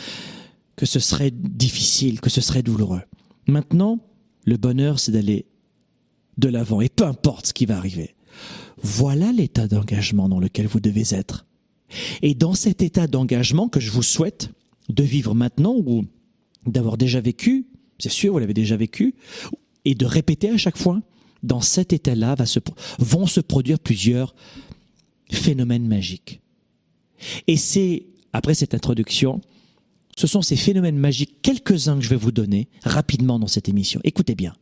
que 0.75 0.85
ce 0.85 0.99
serait 0.99 1.31
difficile, 1.31 2.21
que 2.21 2.29
ce 2.29 2.41
serait 2.41 2.63
douloureux. 2.63 3.01
Maintenant, 3.47 3.99
le 4.45 4.57
bonheur, 4.57 4.99
c'est 4.99 5.11
d'aller 5.11 5.45
de 6.37 6.47
l'avant 6.49 6.81
et 6.81 6.89
peu 6.89 7.05
importe 7.05 7.47
ce 7.47 7.53
qui 7.53 7.65
va 7.65 7.77
arriver. 7.77 8.15
Voilà 8.81 9.31
l'état 9.31 9.67
d'engagement 9.67 10.29
dans 10.29 10.39
lequel 10.39 10.67
vous 10.67 10.79
devez 10.79 11.13
être. 11.13 11.45
Et 12.21 12.33
dans 12.33 12.53
cet 12.53 12.81
état 12.81 13.07
d'engagement 13.07 13.69
que 13.69 13.79
je 13.79 13.91
vous 13.91 14.03
souhaite 14.03 14.49
de 14.89 15.03
vivre 15.03 15.35
maintenant 15.35 15.75
ou 15.75 16.05
d'avoir 16.65 16.97
déjà 16.97 17.21
vécu, 17.21 17.67
c'est 17.99 18.09
sûr, 18.09 18.33
vous 18.33 18.39
l'avez 18.39 18.53
déjà 18.53 18.75
vécu, 18.75 19.15
et 19.85 19.95
de 19.95 20.05
répéter 20.05 20.49
à 20.49 20.57
chaque 20.57 20.77
fois, 20.77 21.01
dans 21.43 21.61
cet 21.61 21.93
état-là 21.93 22.35
vont 22.99 23.27
se 23.27 23.41
produire 23.41 23.79
plusieurs 23.79 24.33
phénomènes 25.29 25.87
magiques. 25.87 26.41
Et 27.47 27.57
c'est, 27.57 28.05
après 28.31 28.55
cette 28.55 28.73
introduction, 28.73 29.41
ce 30.17 30.27
sont 30.27 30.41
ces 30.41 30.55
phénomènes 30.55 30.97
magiques, 30.97 31.41
quelques-uns 31.41 31.97
que 31.97 32.03
je 32.03 32.09
vais 32.09 32.15
vous 32.15 32.31
donner 32.31 32.69
rapidement 32.83 33.39
dans 33.39 33.47
cette 33.47 33.69
émission. 33.69 33.99
Écoutez 34.03 34.35
bien. 34.35 34.53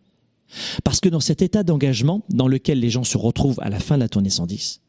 Parce 0.83 0.99
que 0.99 1.09
dans 1.09 1.19
cet 1.19 1.41
état 1.41 1.63
d'engagement 1.63 2.23
dans 2.29 2.47
lequel 2.47 2.79
les 2.79 2.89
gens 2.89 3.03
se 3.03 3.17
retrouvent 3.17 3.59
à 3.61 3.69
la 3.69 3.79
fin 3.79 3.95
de 3.95 4.01
la 4.01 4.09
tournée 4.09 4.29
110, 4.29 4.81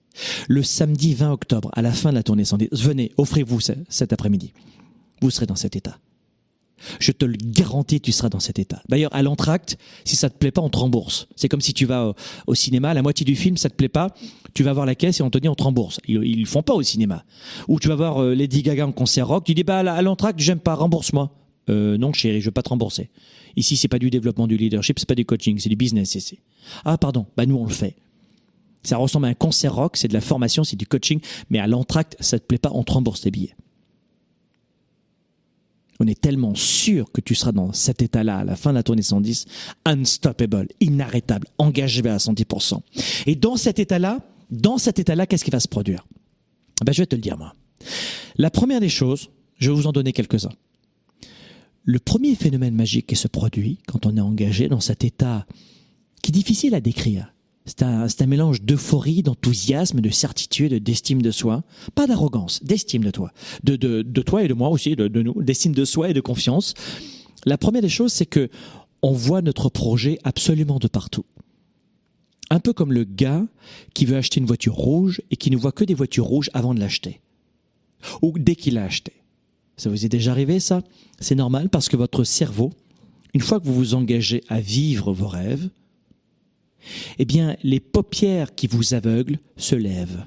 le 0.49 0.63
samedi 0.63 1.15
20 1.15 1.33
octobre, 1.33 1.71
à 1.75 1.83
la 1.83 1.93
fin 1.93 2.11
de 2.11 2.17
la 2.17 2.23
tournée 2.23 2.45
110, 2.45 2.69
venez, 2.73 3.13
offrez-vous 3.17 3.61
cet 3.61 4.13
après-midi. 4.13 4.53
Vous 5.21 5.31
serez 5.31 5.47
dans 5.47 5.57
cet 5.57 5.77
état. 5.77 5.99
Je 7.01 7.13
te 7.13 7.25
le 7.25 7.37
garantis, 7.37 8.01
tu 8.01 8.13
seras 8.13 8.29
dans 8.29 8.41
cet 8.41 8.59
état. 8.59 8.83
D'ailleurs, 8.89 9.15
à 9.15 9.23
l'entracte, 9.23 9.79
si 10.05 10.17
ça 10.17 10.31
te 10.31 10.37
plaît 10.37 10.51
pas, 10.51 10.63
on 10.63 10.69
te 10.69 10.79
rembourse. 10.79 11.29
C'est 11.37 11.49
comme 11.49 11.61
si 11.61 11.75
tu 11.75 11.87
vas 11.87 12.15
au, 12.47 12.55
cinéma, 12.55 12.95
la 12.95 13.03
moitié 13.03 13.25
du 13.25 13.37
film, 13.37 13.57
ça 13.57 13.71
te 13.71 13.75
plaît 13.75 13.89
pas, 13.89 14.15
tu 14.55 14.63
vas 14.63 14.73
voir 14.73 14.87
la 14.87 14.95
caisse 14.95 15.21
et 15.21 15.23
on 15.23 15.31
te 15.31 15.39
dit 15.39 15.49
on 15.49 15.55
te 15.55 15.63
rembourse. 15.63 16.01
Ils, 16.07 16.23
ils 16.25 16.41
le 16.41 16.47
font 16.47 16.63
pas 16.63 16.75
au 16.75 16.83
cinéma. 16.83 17.25
Ou 17.69 17.79
tu 17.81 17.89
vas 17.89 17.95
voir 17.95 18.23
euh, 18.23 18.35
Lady 18.35 18.63
Gaga 18.63 18.87
en 18.87 18.93
concert 18.93 19.29
rock, 19.29 19.45
tu 19.45 19.55
dis 19.55 19.65
bah 19.65 19.79
à 19.79 20.03
l'entracte, 20.03 20.41
j'aime 20.41 20.61
pas, 20.61 20.75
rembourse-moi. 20.75 21.31
Euh, 21.71 21.97
non 21.97 22.13
chérie, 22.13 22.41
je 22.41 22.47
veux 22.47 22.53
pas 22.53 22.63
te 22.63 22.71
rembourser. 22.71 23.11
Ici, 23.57 23.77
c'est 23.77 23.89
pas 23.89 23.99
du 23.99 24.11
développement 24.11 24.47
du 24.47 24.57
leadership, 24.57 24.99
c'est 24.99 25.09
pas 25.09 25.15
du 25.15 25.25
coaching, 25.25 25.59
c'est 25.59 25.69
du 25.69 25.77
business 25.77 26.15
ici. 26.15 26.41
Ah 26.85 26.99
pardon, 26.99 27.27
bah 27.37 27.47
nous 27.47 27.57
on 27.57 27.65
le 27.65 27.73
fait. 27.73 27.97
Ça 28.83 28.97
ressemble 28.97 29.27
à 29.27 29.29
un 29.29 29.35
concert 29.35 29.75
rock, 29.75 29.97
c'est 29.97 30.09
de 30.09 30.15
la 30.15 30.21
formation, 30.21 30.65
c'est 30.65 30.77
du 30.77 30.87
coaching, 30.87 31.21
mais 31.51 31.61
à 31.61 31.69
l'entracte, 31.69 32.17
ça 32.19 32.39
te 32.39 32.45
plaît 32.45 32.59
pas, 32.59 32.71
on 32.75 32.83
te 32.83 32.93
rembourse 32.93 33.21
tes 33.21 33.31
billets 33.31 33.55
on 36.01 36.07
est 36.07 36.21
tellement 36.21 36.55
sûr 36.55 37.11
que 37.13 37.21
tu 37.21 37.35
seras 37.35 37.53
dans 37.53 37.73
cet 37.73 38.03
état-là 38.03 38.39
à 38.39 38.45
la 38.45 38.57
fin 38.57 38.71
de 38.71 38.77
la 38.77 38.83
tournée 38.83 39.03
110, 39.03 39.45
unstoppable, 39.85 40.69
inarrêtable, 40.81 41.47
engagé 41.59 42.01
à 42.09 42.17
110%. 42.17 42.81
Et 43.27 43.35
dans 43.35 43.57
cet 43.57 43.79
état-là, 43.79 44.19
dans 44.51 44.79
cet 44.79 44.99
état-là, 44.99 45.27
qu'est-ce 45.27 45.45
qui 45.45 45.51
va 45.51 45.61
se 45.61 45.69
produire? 45.69 46.07
Ben, 46.85 46.93
Je 46.93 47.03
vais 47.03 47.07
te 47.07 47.15
le 47.15 47.23
dire 47.23 47.39
moi. 47.39 47.55
La 48.37 48.51
première 48.51 48.81
des 48.81 48.89
choses, 48.89 49.31
je 49.59 49.71
vais 49.71 49.77
vous 49.77 49.87
en 49.87 49.93
donner 49.93 50.13
quelques-uns. 50.13 50.53
Le 51.85 51.99
premier 51.99 52.35
phénomène 52.35 52.75
magique 52.75 53.07
qui 53.07 53.17
se 53.17 53.29
produit 53.29 53.79
quand 53.87 54.07
on 54.07 54.17
est 54.17 54.21
engagé 54.21 54.69
dans 54.69 54.81
cet 54.81 55.05
état 55.05 55.47
qui 56.23 56.31
est 56.31 56.33
difficile 56.33 56.75
à 56.75 56.81
décrire, 56.81 57.32
c'est 57.65 57.83
un, 57.83 58.27
mélange 58.27 58.63
d'euphorie, 58.63 59.23
d'enthousiasme, 59.23 60.01
de 60.01 60.11
certitude, 60.11 60.83
d'estime 60.83 61.23
de 61.23 61.31
soi. 61.31 61.63
Pas 61.95 62.07
d'arrogance, 62.07 62.63
d'estime 62.65 63.05
de 63.05 63.11
toi. 63.11 63.33
De, 63.63 64.03
toi 64.23 64.43
et 64.43 64.49
de 64.49 64.55
moi 64.55 64.69
aussi, 64.69 64.97
de, 64.97 65.07
de 65.07 65.23
nous, 65.23 65.41
d'estime 65.43 65.75
de 65.75 65.85
soi 65.85 66.11
et 66.11 66.15
de 66.15 66.21
confiance. 66.21 66.75
La 67.45 67.59
première 67.59 67.83
des 67.83 67.89
choses, 67.89 68.13
c'est 68.13 68.27
que 68.27 68.49
on 69.03 69.13
voit 69.13 69.43
notre 69.43 69.69
projet 69.69 70.19
absolument 70.25 70.79
de 70.79 70.89
partout. 70.89 71.25
Un 72.51 72.61
peu 72.61 72.73
comme 72.73 72.93
le 72.93 73.05
gars 73.05 73.47
qui 73.95 74.07
veut 74.07 74.17
acheter 74.17 74.41
une 74.41 74.47
voiture 74.47 74.75
rouge 74.75 75.23
et 75.31 75.37
qui 75.37 75.51
ne 75.51 75.57
voit 75.57 75.73
que 75.73 75.85
des 75.85 75.95
voitures 75.95 76.27
rouges 76.27 76.51
avant 76.55 76.75
de 76.75 76.81
l'acheter. 76.81 77.21
Ou 78.21 78.39
dès 78.39 78.57
qu'il 78.57 78.75
l'a 78.75 78.85
acheté. 78.85 79.13
Ça 79.77 79.89
vous 79.89 80.05
est 80.05 80.09
déjà 80.09 80.33
arrivé, 80.33 80.61
ça? 80.61 80.83
C'est 81.19 81.35
normal 81.35 81.69
parce 81.69 81.89
que 81.89 81.97
votre 81.97 82.25
cerveau, 82.25 82.71
une 83.35 83.41
fois 83.41 83.59
que 83.59 83.67
vous 83.67 83.75
vous 83.75 83.95
engagez 83.95 84.45
à 84.49 84.61
vivre 84.61 85.13
vos 85.13 85.29
rêves, 85.29 85.69
eh 87.19 87.25
bien, 87.25 87.57
les 87.63 87.81
paupières 87.81 88.55
qui 88.55 88.67
vous 88.67 88.95
aveuglent 88.95 89.39
se 89.57 89.75
lèvent. 89.75 90.27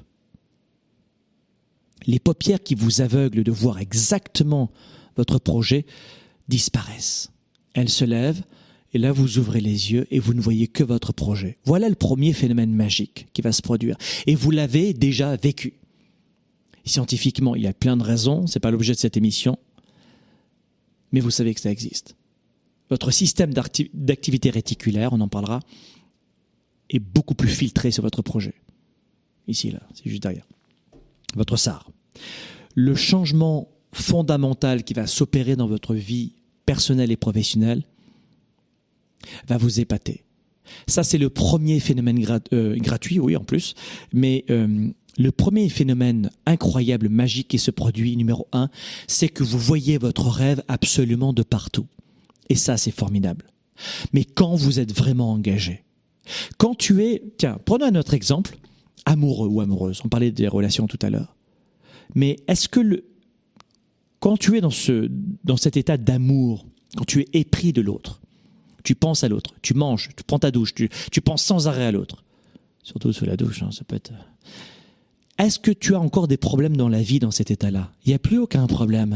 Les 2.06 2.18
paupières 2.18 2.62
qui 2.62 2.74
vous 2.74 3.00
aveuglent 3.00 3.42
de 3.42 3.52
voir 3.52 3.78
exactement 3.78 4.70
votre 5.16 5.38
projet 5.38 5.86
disparaissent. 6.48 7.32
Elles 7.74 7.88
se 7.88 8.04
lèvent 8.04 8.42
et 8.94 8.98
là 8.98 9.12
vous 9.12 9.38
ouvrez 9.38 9.60
les 9.60 9.92
yeux 9.92 10.06
et 10.10 10.18
vous 10.18 10.34
ne 10.34 10.40
voyez 10.40 10.68
que 10.68 10.84
votre 10.84 11.12
projet. 11.12 11.58
Voilà 11.64 11.88
le 11.88 11.94
premier 11.94 12.32
phénomène 12.32 12.72
magique 12.72 13.26
qui 13.32 13.42
va 13.42 13.52
se 13.52 13.62
produire. 13.62 13.96
Et 14.26 14.34
vous 14.34 14.50
l'avez 14.50 14.94
déjà 14.94 15.36
vécu. 15.36 15.74
Scientifiquement, 16.84 17.56
il 17.56 17.62
y 17.62 17.66
a 17.66 17.74
plein 17.74 17.96
de 17.96 18.04
raisons, 18.04 18.46
c'est 18.46 18.60
pas 18.60 18.70
l'objet 18.70 18.92
de 18.92 18.98
cette 18.98 19.16
émission, 19.16 19.58
mais 21.10 21.20
vous 21.20 21.32
savez 21.32 21.52
que 21.52 21.60
ça 21.60 21.70
existe. 21.70 22.14
Votre 22.88 23.10
système 23.10 23.52
d'activité 23.52 24.50
réticulaire, 24.50 25.12
on 25.12 25.20
en 25.20 25.26
parlera, 25.26 25.60
est 26.90 26.98
beaucoup 26.98 27.34
plus 27.34 27.48
filtré 27.48 27.90
sur 27.90 28.02
votre 28.02 28.22
projet. 28.22 28.54
Ici, 29.48 29.70
là, 29.70 29.80
c'est 29.94 30.08
juste 30.08 30.22
derrière. 30.22 30.46
Votre 31.34 31.56
SAR. 31.56 31.90
Le 32.74 32.94
changement 32.94 33.68
fondamental 33.92 34.84
qui 34.84 34.94
va 34.94 35.06
s'opérer 35.06 35.56
dans 35.56 35.66
votre 35.66 35.94
vie 35.94 36.32
personnelle 36.66 37.10
et 37.10 37.16
professionnelle 37.16 37.82
va 39.48 39.56
vous 39.56 39.80
épater. 39.80 40.24
Ça, 40.86 41.04
c'est 41.04 41.18
le 41.18 41.30
premier 41.30 41.80
phénomène 41.80 42.24
euh, 42.52 42.76
gratuit, 42.76 43.18
oui, 43.18 43.36
en 43.36 43.44
plus. 43.44 43.74
Mais 44.12 44.44
euh, 44.50 44.88
le 45.18 45.32
premier 45.32 45.68
phénomène 45.68 46.30
incroyable, 46.44 47.08
magique 47.08 47.48
qui 47.48 47.58
se 47.58 47.70
produit, 47.70 48.16
numéro 48.16 48.48
un, 48.52 48.68
c'est 49.06 49.28
que 49.28 49.44
vous 49.44 49.58
voyez 49.58 49.98
votre 49.98 50.28
rêve 50.28 50.62
absolument 50.68 51.32
de 51.32 51.42
partout. 51.42 51.86
Et 52.48 52.56
ça, 52.56 52.76
c'est 52.76 52.90
formidable. 52.90 53.46
Mais 54.12 54.24
quand 54.24 54.54
vous 54.54 54.80
êtes 54.80 54.96
vraiment 54.96 55.32
engagé, 55.32 55.84
quand 56.58 56.74
tu 56.74 57.02
es, 57.04 57.22
tiens, 57.38 57.58
prenons 57.64 57.86
un 57.86 57.94
autre 57.94 58.14
exemple, 58.14 58.56
amoureux 59.04 59.48
ou 59.48 59.60
amoureuse, 59.60 60.00
on 60.04 60.08
parlait 60.08 60.30
des 60.30 60.48
relations 60.48 60.86
tout 60.86 60.98
à 61.02 61.10
l'heure. 61.10 61.36
Mais 62.14 62.36
est-ce 62.48 62.68
que 62.68 63.04
quand 64.20 64.36
tu 64.36 64.56
es 64.56 64.60
dans, 64.60 64.70
ce, 64.70 65.10
dans 65.44 65.56
cet 65.56 65.76
état 65.76 65.96
d'amour, 65.96 66.66
quand 66.96 67.04
tu 67.04 67.20
es 67.20 67.28
épris 67.32 67.72
de 67.72 67.80
l'autre, 67.80 68.20
tu 68.82 68.94
penses 68.94 69.24
à 69.24 69.28
l'autre, 69.28 69.54
tu 69.62 69.74
manges, 69.74 70.10
tu 70.16 70.24
prends 70.24 70.38
ta 70.38 70.50
douche, 70.50 70.74
tu, 70.74 70.88
tu 71.10 71.20
penses 71.20 71.42
sans 71.42 71.68
arrêt 71.68 71.86
à 71.86 71.92
l'autre, 71.92 72.24
surtout 72.82 73.12
sous 73.12 73.24
la 73.24 73.36
douche, 73.36 73.62
hein, 73.62 73.70
ça 73.72 73.84
peut 73.84 73.96
être... 73.96 74.12
Est-ce 75.38 75.58
que 75.58 75.70
tu 75.70 75.94
as 75.94 76.00
encore 76.00 76.28
des 76.28 76.38
problèmes 76.38 76.76
dans 76.76 76.88
la 76.88 77.02
vie 77.02 77.18
dans 77.18 77.30
cet 77.30 77.50
état-là? 77.50 77.90
Il 78.04 78.08
n'y 78.08 78.14
a 78.14 78.18
plus 78.18 78.38
aucun 78.38 78.66
problème. 78.66 79.14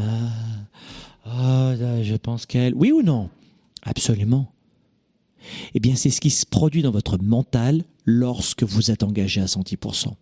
Ah, 1.24 1.72
oh, 1.72 2.02
je 2.02 2.16
pense 2.16 2.44
qu'elle... 2.44 2.74
Oui 2.74 2.92
ou 2.92 3.02
non? 3.02 3.30
Absolument. 3.82 4.52
Eh 5.74 5.80
bien, 5.80 5.94
c'est 5.94 6.10
ce 6.10 6.20
qui 6.20 6.30
se 6.30 6.46
produit 6.46 6.82
dans 6.82 6.90
votre 6.90 7.18
mental 7.22 7.84
lorsque 8.04 8.62
vous 8.62 8.90
êtes 8.90 9.02
engagé 9.02 9.40
à 9.40 9.46
110%. 9.46 10.14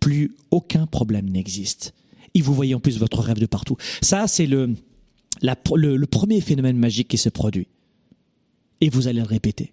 Plus 0.00 0.34
aucun 0.50 0.86
problème 0.86 1.28
n'existe. 1.28 1.94
Et 2.34 2.42
vous 2.42 2.54
voyez 2.54 2.74
en 2.74 2.80
plus 2.80 2.98
votre 2.98 3.20
rêve 3.20 3.38
de 3.38 3.46
partout. 3.46 3.76
Ça, 4.02 4.26
c'est 4.26 4.46
le, 4.46 4.74
le, 5.42 6.04
premier 6.04 6.40
phénomène 6.40 6.76
magique 6.76 7.08
qui 7.08 7.18
se 7.18 7.28
produit. 7.28 7.68
Et 8.80 8.90
vous 8.90 9.08
allez 9.08 9.20
le 9.20 9.26
répéter. 9.26 9.72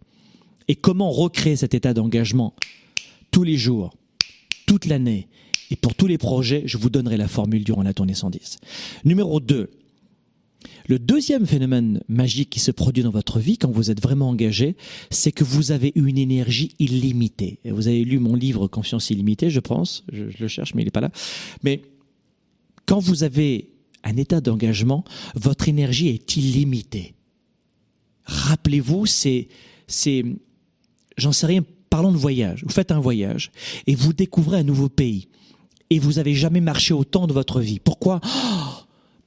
Et 0.68 0.76
comment 0.76 1.12
recréer 1.12 1.56
cet 1.56 1.74
état 1.74 1.94
d'engagement 1.94 2.54
tous 3.32 3.44
les 3.44 3.58
jours, 3.58 3.94
toute 4.66 4.86
l'année, 4.86 5.28
et 5.72 5.76
pour 5.76 5.96
tous 5.96 6.08
les 6.08 6.18
projets, 6.20 6.64
je 6.66 6.78
vous 6.78 6.90
donnerai 6.90 7.18
la 7.18 7.28
formule 7.28 7.64
durant 7.64 7.82
la 7.82 7.94
tournée 7.94 8.14
110. 8.14 8.60
Numéro 9.06 9.40
2, 9.40 9.72
le 10.88 11.00
deuxième 11.00 11.46
phénomène 11.46 12.02
magique 12.08 12.50
qui 12.50 12.60
se 12.60 12.72
produit 12.72 13.04
dans 13.04 13.10
votre 13.10 13.40
vie 13.40 13.58
quand 13.58 13.72
vous 13.72 13.92
êtes 13.92 14.02
vraiment 14.02 14.30
engagé, 14.30 14.76
c'est 15.10 15.32
que 15.32 15.44
vous 15.44 15.72
avez 15.72 15.92
une 15.96 16.18
énergie 16.18 16.76
illimitée. 16.80 17.60
vous 17.66 17.88
avez 17.88 18.04
lu 18.04 18.20
mon 18.20 18.36
livre 18.36 18.68
Confiance 18.68 19.10
illimitée, 19.10 19.50
je 19.50 19.60
pense. 19.60 20.04
Je, 20.12 20.24
le 20.40 20.48
cherche, 20.48 20.74
mais 20.74 20.82
il 20.82 20.86
n'est 20.86 20.92
pas 20.92 21.02
là. 21.02 21.12
Mais 21.64 21.82
quand 22.86 23.00
vous 23.00 23.24
avez 23.24 23.70
un 24.04 24.18
état 24.18 24.42
d'engagement, 24.42 25.04
votre 25.36 25.70
énergie 25.70 26.10
est 26.10 26.36
illimitée. 26.36 27.14
Rappelez-vous, 28.26 29.06
c'est, 29.06 29.48
c'est, 29.88 30.24
j'en 31.18 31.32
sais 31.32 31.46
rien, 31.46 31.64
parlons 31.90 32.12
de 32.12 32.18
voyage. 32.18 32.64
Vous 32.64 32.74
faites 32.74 32.92
un 32.92 33.00
voyage 33.00 33.52
et 33.88 33.96
vous 33.96 34.14
découvrez 34.14 34.60
un 34.60 34.64
nouveau 34.64 34.90
pays 34.90 35.28
et 35.90 36.00
vous 36.00 36.20
avez 36.20 36.34
jamais 36.34 36.62
marché 36.62 36.94
autant 36.94 37.28
de 37.28 37.34
votre 37.34 37.62
vie. 37.62 37.80
Pourquoi? 37.80 38.20
Oh, 38.26 38.63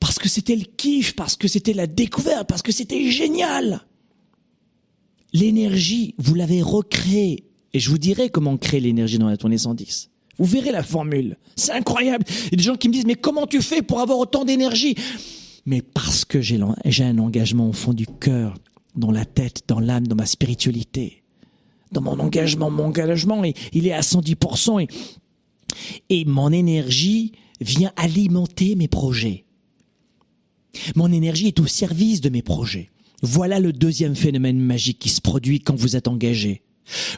Parce 0.06 0.20
que 0.20 0.28
c'était 0.28 0.54
le 0.54 0.62
kiff, 0.62 1.16
parce 1.16 1.34
que 1.34 1.48
c'était 1.48 1.72
la 1.72 1.88
découverte, 1.88 2.46
parce 2.46 2.62
que 2.62 2.70
c'était 2.70 3.10
génial. 3.10 3.80
L'énergie, 5.32 6.14
vous 6.16 6.36
l'avez 6.36 6.62
recréée. 6.62 7.42
Et 7.72 7.80
je 7.80 7.90
vous 7.90 7.98
dirai 7.98 8.30
comment 8.30 8.56
créer 8.56 8.78
l'énergie 8.78 9.18
dans 9.18 9.26
la 9.26 9.36
tournée 9.36 9.58
110. 9.58 10.10
Vous 10.38 10.44
verrez 10.44 10.70
la 10.70 10.84
formule. 10.84 11.36
C'est 11.56 11.72
incroyable. 11.72 12.24
Il 12.28 12.52
y 12.52 12.54
a 12.54 12.56
des 12.56 12.62
gens 12.62 12.76
qui 12.76 12.86
me 12.86 12.92
disent, 12.92 13.04
mais 13.04 13.16
comment 13.16 13.48
tu 13.48 13.60
fais 13.60 13.82
pour 13.82 13.98
avoir 13.98 14.20
autant 14.20 14.44
d'énergie? 14.44 14.94
Mais 15.66 15.82
parce 15.82 16.24
que 16.24 16.40
j'ai 16.40 16.60
un 16.60 17.18
engagement 17.18 17.68
au 17.68 17.72
fond 17.72 17.92
du 17.92 18.06
cœur, 18.06 18.54
dans 18.94 19.10
la 19.10 19.24
tête, 19.24 19.64
dans 19.66 19.80
l'âme, 19.80 20.06
dans 20.06 20.14
ma 20.14 20.26
spiritualité. 20.26 21.24
Dans 21.90 22.00
mon 22.00 22.20
engagement, 22.20 22.70
mon 22.70 22.84
engagement, 22.84 23.42
il 23.72 23.88
est 23.88 23.92
à 23.92 24.02
110%. 24.02 24.82
Et, 24.82 26.20
et 26.20 26.24
mon 26.26 26.52
énergie 26.52 27.32
vient 27.60 27.90
alimenter 27.96 28.76
mes 28.76 28.86
projets. 28.86 29.45
Mon 30.94 31.12
énergie 31.12 31.48
est 31.48 31.60
au 31.60 31.66
service 31.66 32.20
de 32.20 32.28
mes 32.28 32.42
projets. 32.42 32.90
Voilà 33.22 33.60
le 33.60 33.72
deuxième 33.72 34.14
phénomène 34.14 34.58
magique 34.58 34.98
qui 34.98 35.08
se 35.08 35.20
produit 35.20 35.60
quand 35.60 35.74
vous 35.74 35.96
êtes 35.96 36.08
engagé. 36.08 36.62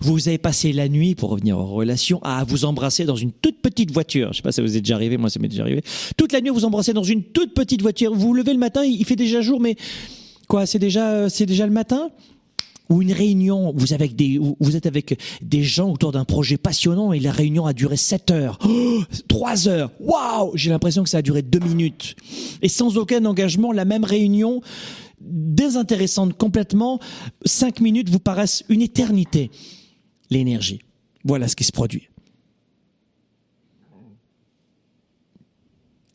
Vous 0.00 0.28
avez 0.28 0.38
passé 0.38 0.72
la 0.72 0.88
nuit, 0.88 1.14
pour 1.14 1.30
revenir 1.30 1.58
aux 1.58 1.66
relations, 1.66 2.22
à 2.22 2.44
vous 2.44 2.64
embrasser 2.64 3.04
dans 3.04 3.16
une 3.16 3.32
toute 3.32 3.60
petite 3.60 3.90
voiture. 3.92 4.32
Je 4.32 4.38
sais 4.38 4.42
pas 4.42 4.52
si 4.52 4.60
vous 4.60 4.76
êtes 4.76 4.82
déjà 4.82 4.94
arrivé, 4.94 5.18
moi 5.18 5.28
ça 5.28 5.40
m'est 5.40 5.48
déjà 5.48 5.62
arrivé. 5.62 5.82
Toute 6.16 6.32
la 6.32 6.40
nuit, 6.40 6.50
vous 6.50 6.64
embrassez 6.64 6.92
dans 6.92 7.02
une 7.02 7.22
toute 7.22 7.52
petite 7.52 7.82
voiture. 7.82 8.14
Vous 8.14 8.28
vous 8.28 8.34
levez 8.34 8.52
le 8.52 8.58
matin, 8.58 8.84
il 8.84 9.04
fait 9.04 9.16
déjà 9.16 9.42
jour, 9.42 9.60
mais 9.60 9.76
quoi, 10.46 10.64
c'est 10.64 10.78
déjà, 10.78 11.28
c'est 11.28 11.46
déjà 11.46 11.66
le 11.66 11.72
matin? 11.72 12.10
Ou 12.88 13.02
une 13.02 13.12
réunion, 13.12 13.72
vous, 13.76 13.92
êtes 13.92 14.86
avec 14.86 15.18
des 15.42 15.62
gens 15.62 15.90
autour 15.90 16.12
d'un 16.12 16.24
projet 16.24 16.56
passionnant 16.56 17.12
et 17.12 17.20
la 17.20 17.32
réunion 17.32 17.66
a 17.66 17.72
duré 17.72 17.96
7 17.96 18.30
heures, 18.30 18.58
3 19.28 19.68
heures. 19.68 19.90
Waouh! 20.00 20.52
J'ai 20.54 20.70
l'impression 20.70 21.02
que 21.02 21.10
ça 21.10 21.18
a 21.18 21.22
duré 21.22 21.42
2 21.42 21.58
minutes. 21.58 22.16
Et 22.62 22.68
sans 22.68 22.96
aucun 22.96 23.24
engagement, 23.26 23.72
la 23.72 23.84
même 23.84 24.04
réunion, 24.04 24.62
désintéressante 25.20 26.36
complètement, 26.36 27.00
cinq 27.44 27.80
minutes 27.80 28.08
vous 28.08 28.20
paraissent 28.20 28.64
une 28.68 28.82
éternité. 28.82 29.50
L'énergie. 30.30 30.80
Voilà 31.24 31.48
ce 31.48 31.56
qui 31.56 31.64
se 31.64 31.72
produit. 31.72 32.08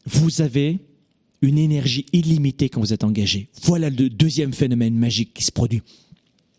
Vous 0.05 0.41
avez 0.41 0.79
une 1.41 1.57
énergie 1.57 2.05
illimitée 2.13 2.69
quand 2.69 2.79
vous 2.79 2.93
êtes 2.93 3.03
engagé. 3.03 3.49
Voilà 3.63 3.89
le 3.89 4.09
deuxième 4.09 4.53
phénomène 4.53 4.95
magique 4.95 5.33
qui 5.33 5.43
se 5.43 5.51
produit. 5.51 5.81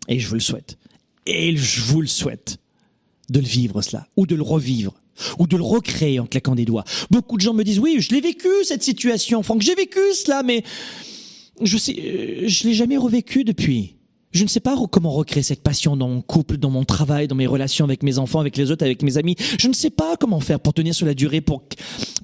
Et 0.09 0.19
je 0.19 0.29
vous 0.29 0.35
le 0.35 0.41
souhaite. 0.41 0.79
Et 1.27 1.57
je 1.57 1.81
vous 1.81 2.01
le 2.01 2.07
souhaite 2.07 2.59
de 3.31 3.41
le 3.41 3.47
vivre 3.47 3.81
cela, 3.83 4.07
ou 4.17 4.27
de 4.27 4.35
le 4.35 4.43
revivre, 4.43 4.95
ou 5.39 5.47
de 5.47 5.57
le 5.57 5.63
recréer 5.63 6.21
en 6.21 6.27
claquant 6.27 6.55
des 6.55 6.65
doigts. 6.65 6.85
Beaucoup 7.11 7.37
de 7.37 7.43
gens 7.43 7.55
me 7.55 7.65
disent, 7.65 7.79
oui, 7.79 7.97
je 8.01 8.11
l'ai 8.11 8.21
vécu, 8.21 8.49
cette 8.65 8.83
situation, 8.83 9.43
Franck, 9.43 9.63
j'ai 9.63 9.75
vécu 9.75 10.01
cela, 10.15 10.43
mais 10.43 10.63
je 11.61 11.79
sais, 11.79 11.95
euh, 11.99 12.43
je 12.47 12.65
l'ai 12.65 12.75
jamais 12.75 12.97
revécu 12.97 13.45
depuis. 13.45 13.97
Je 14.33 14.43
ne 14.43 14.49
sais 14.49 14.61
pas 14.61 14.77
comment 14.91 15.13
recréer 15.13 15.45
cette 15.45 15.63
passion 15.63 15.97
dans 15.97 16.09
mon 16.09 16.21
couple, 16.21 16.57
dans 16.57 16.71
mon 16.71 16.85
travail, 16.85 17.29
dans 17.29 17.37
mes 17.37 17.47
relations 17.47 17.85
avec 17.85 18.03
mes 18.03 18.19
enfants, 18.19 18.41
avec 18.41 18.57
les 18.57 18.73
autres, 18.73 18.85
avec 18.85 19.03
mes 19.03 19.17
amis. 19.17 19.37
Je 19.61 19.69
ne 19.69 19.73
sais 19.73 19.91
pas 19.91 20.17
comment 20.17 20.41
faire 20.41 20.59
pour 20.59 20.75
tenir 20.75 20.93
sur 20.93 21.07
la 21.07 21.15
durée, 21.15 21.41
pour, 21.41 21.63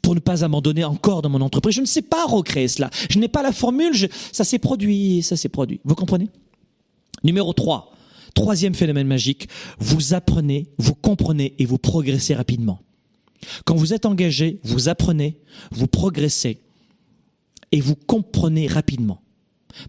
pour 0.02 0.16
ne 0.16 0.20
pas 0.20 0.42
abandonner 0.42 0.82
encore 0.82 1.22
dans 1.22 1.28
mon 1.28 1.40
entreprise. 1.40 1.76
Je 1.76 1.80
ne 1.80 1.86
sais 1.86 2.02
pas 2.02 2.26
recréer 2.26 2.66
cela. 2.66 2.90
Je 3.08 3.20
n'ai 3.20 3.28
pas 3.28 3.44
la 3.44 3.52
formule. 3.52 3.92
ça 4.32 4.42
s'est 4.42 4.58
produit, 4.58 5.22
ça 5.22 5.36
s'est 5.36 5.48
produit. 5.48 5.80
Vous 5.84 5.94
comprenez? 5.94 6.28
Numéro 7.24 7.52
3. 7.52 7.92
Troisième 8.34 8.74
phénomène 8.74 9.06
magique. 9.06 9.48
Vous 9.78 10.14
apprenez, 10.14 10.68
vous 10.78 10.94
comprenez 10.94 11.54
et 11.58 11.66
vous 11.66 11.78
progressez 11.78 12.34
rapidement. 12.34 12.80
Quand 13.64 13.74
vous 13.74 13.92
êtes 13.92 14.06
engagé, 14.06 14.60
vous 14.64 14.88
apprenez, 14.88 15.38
vous 15.70 15.86
progressez 15.86 16.60
et 17.72 17.80
vous 17.80 17.96
comprenez 17.96 18.66
rapidement. 18.66 19.22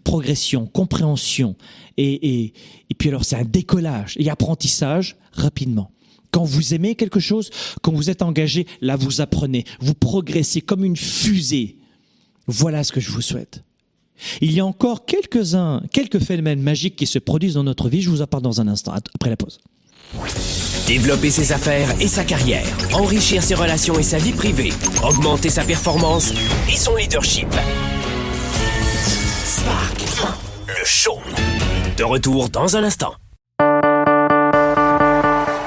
Progression, 0.04 0.66
compréhension, 0.66 1.56
et, 1.96 2.12
et, 2.12 2.52
et 2.88 2.94
puis 2.94 3.08
alors 3.08 3.24
c'est 3.24 3.36
un 3.36 3.44
décollage 3.44 4.16
et 4.18 4.30
apprentissage 4.30 5.16
rapidement. 5.32 5.90
Quand 6.30 6.44
vous 6.44 6.72
aimez 6.72 6.94
quelque 6.94 7.20
chose, 7.20 7.50
quand 7.82 7.92
vous 7.92 8.08
êtes 8.08 8.22
engagé, 8.22 8.66
là 8.80 8.96
vous 8.96 9.20
apprenez, 9.20 9.64
vous 9.80 9.94
progressez 9.94 10.60
comme 10.60 10.84
une 10.84 10.96
fusée. 10.96 11.78
Voilà 12.46 12.84
ce 12.84 12.92
que 12.92 13.00
je 13.00 13.10
vous 13.10 13.20
souhaite. 13.20 13.64
Il 14.40 14.52
y 14.52 14.60
a 14.60 14.66
encore 14.66 15.04
quelques-uns, 15.04 15.82
quelques 15.92 16.20
phénomènes 16.20 16.62
magiques 16.62 16.96
qui 16.96 17.06
se 17.06 17.18
produisent 17.18 17.54
dans 17.54 17.64
notre 17.64 17.88
vie. 17.88 18.02
Je 18.02 18.10
vous 18.10 18.22
en 18.22 18.26
parle 18.26 18.42
dans 18.42 18.60
un 18.60 18.68
instant, 18.68 18.92
après 18.92 19.30
la 19.30 19.36
pause. 19.36 19.60
Développer 20.86 21.30
ses 21.30 21.52
affaires 21.52 21.88
et 22.00 22.08
sa 22.08 22.24
carrière, 22.24 22.66
enrichir 22.92 23.42
ses 23.42 23.54
relations 23.54 23.98
et 23.98 24.02
sa 24.02 24.18
vie 24.18 24.32
privée, 24.32 24.72
augmenter 25.02 25.48
sa 25.48 25.64
performance 25.64 26.32
et 26.68 26.76
son 26.76 26.96
leadership. 26.96 27.48
Spark, 29.44 30.02
le 30.66 30.84
show. 30.84 31.18
De 31.96 32.04
retour 32.04 32.48
dans 32.48 32.76
un 32.76 32.84
instant. 32.84 33.14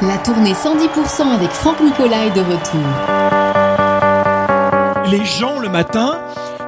La 0.02 0.18
tournée 0.24 0.54
110% 0.54 1.30
avec 1.30 1.50
Franck 1.50 1.82
Nicolas 1.82 2.26
est 2.26 2.36
de 2.36 2.42
retour. 2.42 2.82
Les 5.10 5.26
gens 5.26 5.60
le 5.60 5.70
matin 5.70 6.20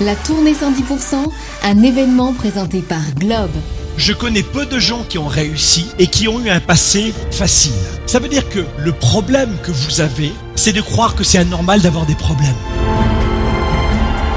La 0.00 0.14
tournée 0.16 0.54
110%, 0.54 1.30
un 1.62 1.82
événement 1.82 2.32
présenté 2.32 2.80
par 2.80 3.02
Globe. 3.18 3.50
Je 3.98 4.14
connais 4.14 4.42
peu 4.42 4.64
de 4.64 4.78
gens 4.78 5.04
qui 5.06 5.18
ont 5.18 5.26
réussi 5.26 5.88
et 5.98 6.06
qui 6.06 6.26
ont 6.26 6.40
eu 6.40 6.48
un 6.48 6.60
passé 6.60 7.12
facile. 7.30 7.74
Ça 8.06 8.18
veut 8.18 8.28
dire 8.28 8.48
que 8.48 8.60
le 8.78 8.92
problème 8.92 9.54
que 9.62 9.70
vous 9.70 10.00
avez, 10.00 10.32
c'est 10.54 10.72
de 10.72 10.80
croire 10.80 11.14
que 11.14 11.22
c'est 11.22 11.36
anormal 11.36 11.82
d'avoir 11.82 12.06
des 12.06 12.14
problèmes. 12.14 12.48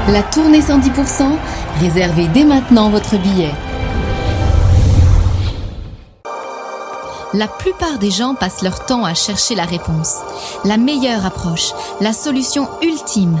La 0.08 0.22
tournée 0.22 0.60
110%, 0.60 1.30
réservez 1.80 2.28
dès 2.28 2.44
maintenant 2.44 2.90
votre 2.90 3.16
billet. 3.16 3.54
La 7.32 7.48
plupart 7.48 7.98
des 7.98 8.10
gens 8.10 8.34
passent 8.34 8.62
leur 8.62 8.84
temps 8.84 9.04
à 9.04 9.14
chercher 9.14 9.54
la 9.54 9.64
réponse, 9.64 10.18
la 10.64 10.76
meilleure 10.76 11.24
approche, 11.24 11.72
la 12.02 12.12
solution 12.12 12.68
ultime, 12.82 13.40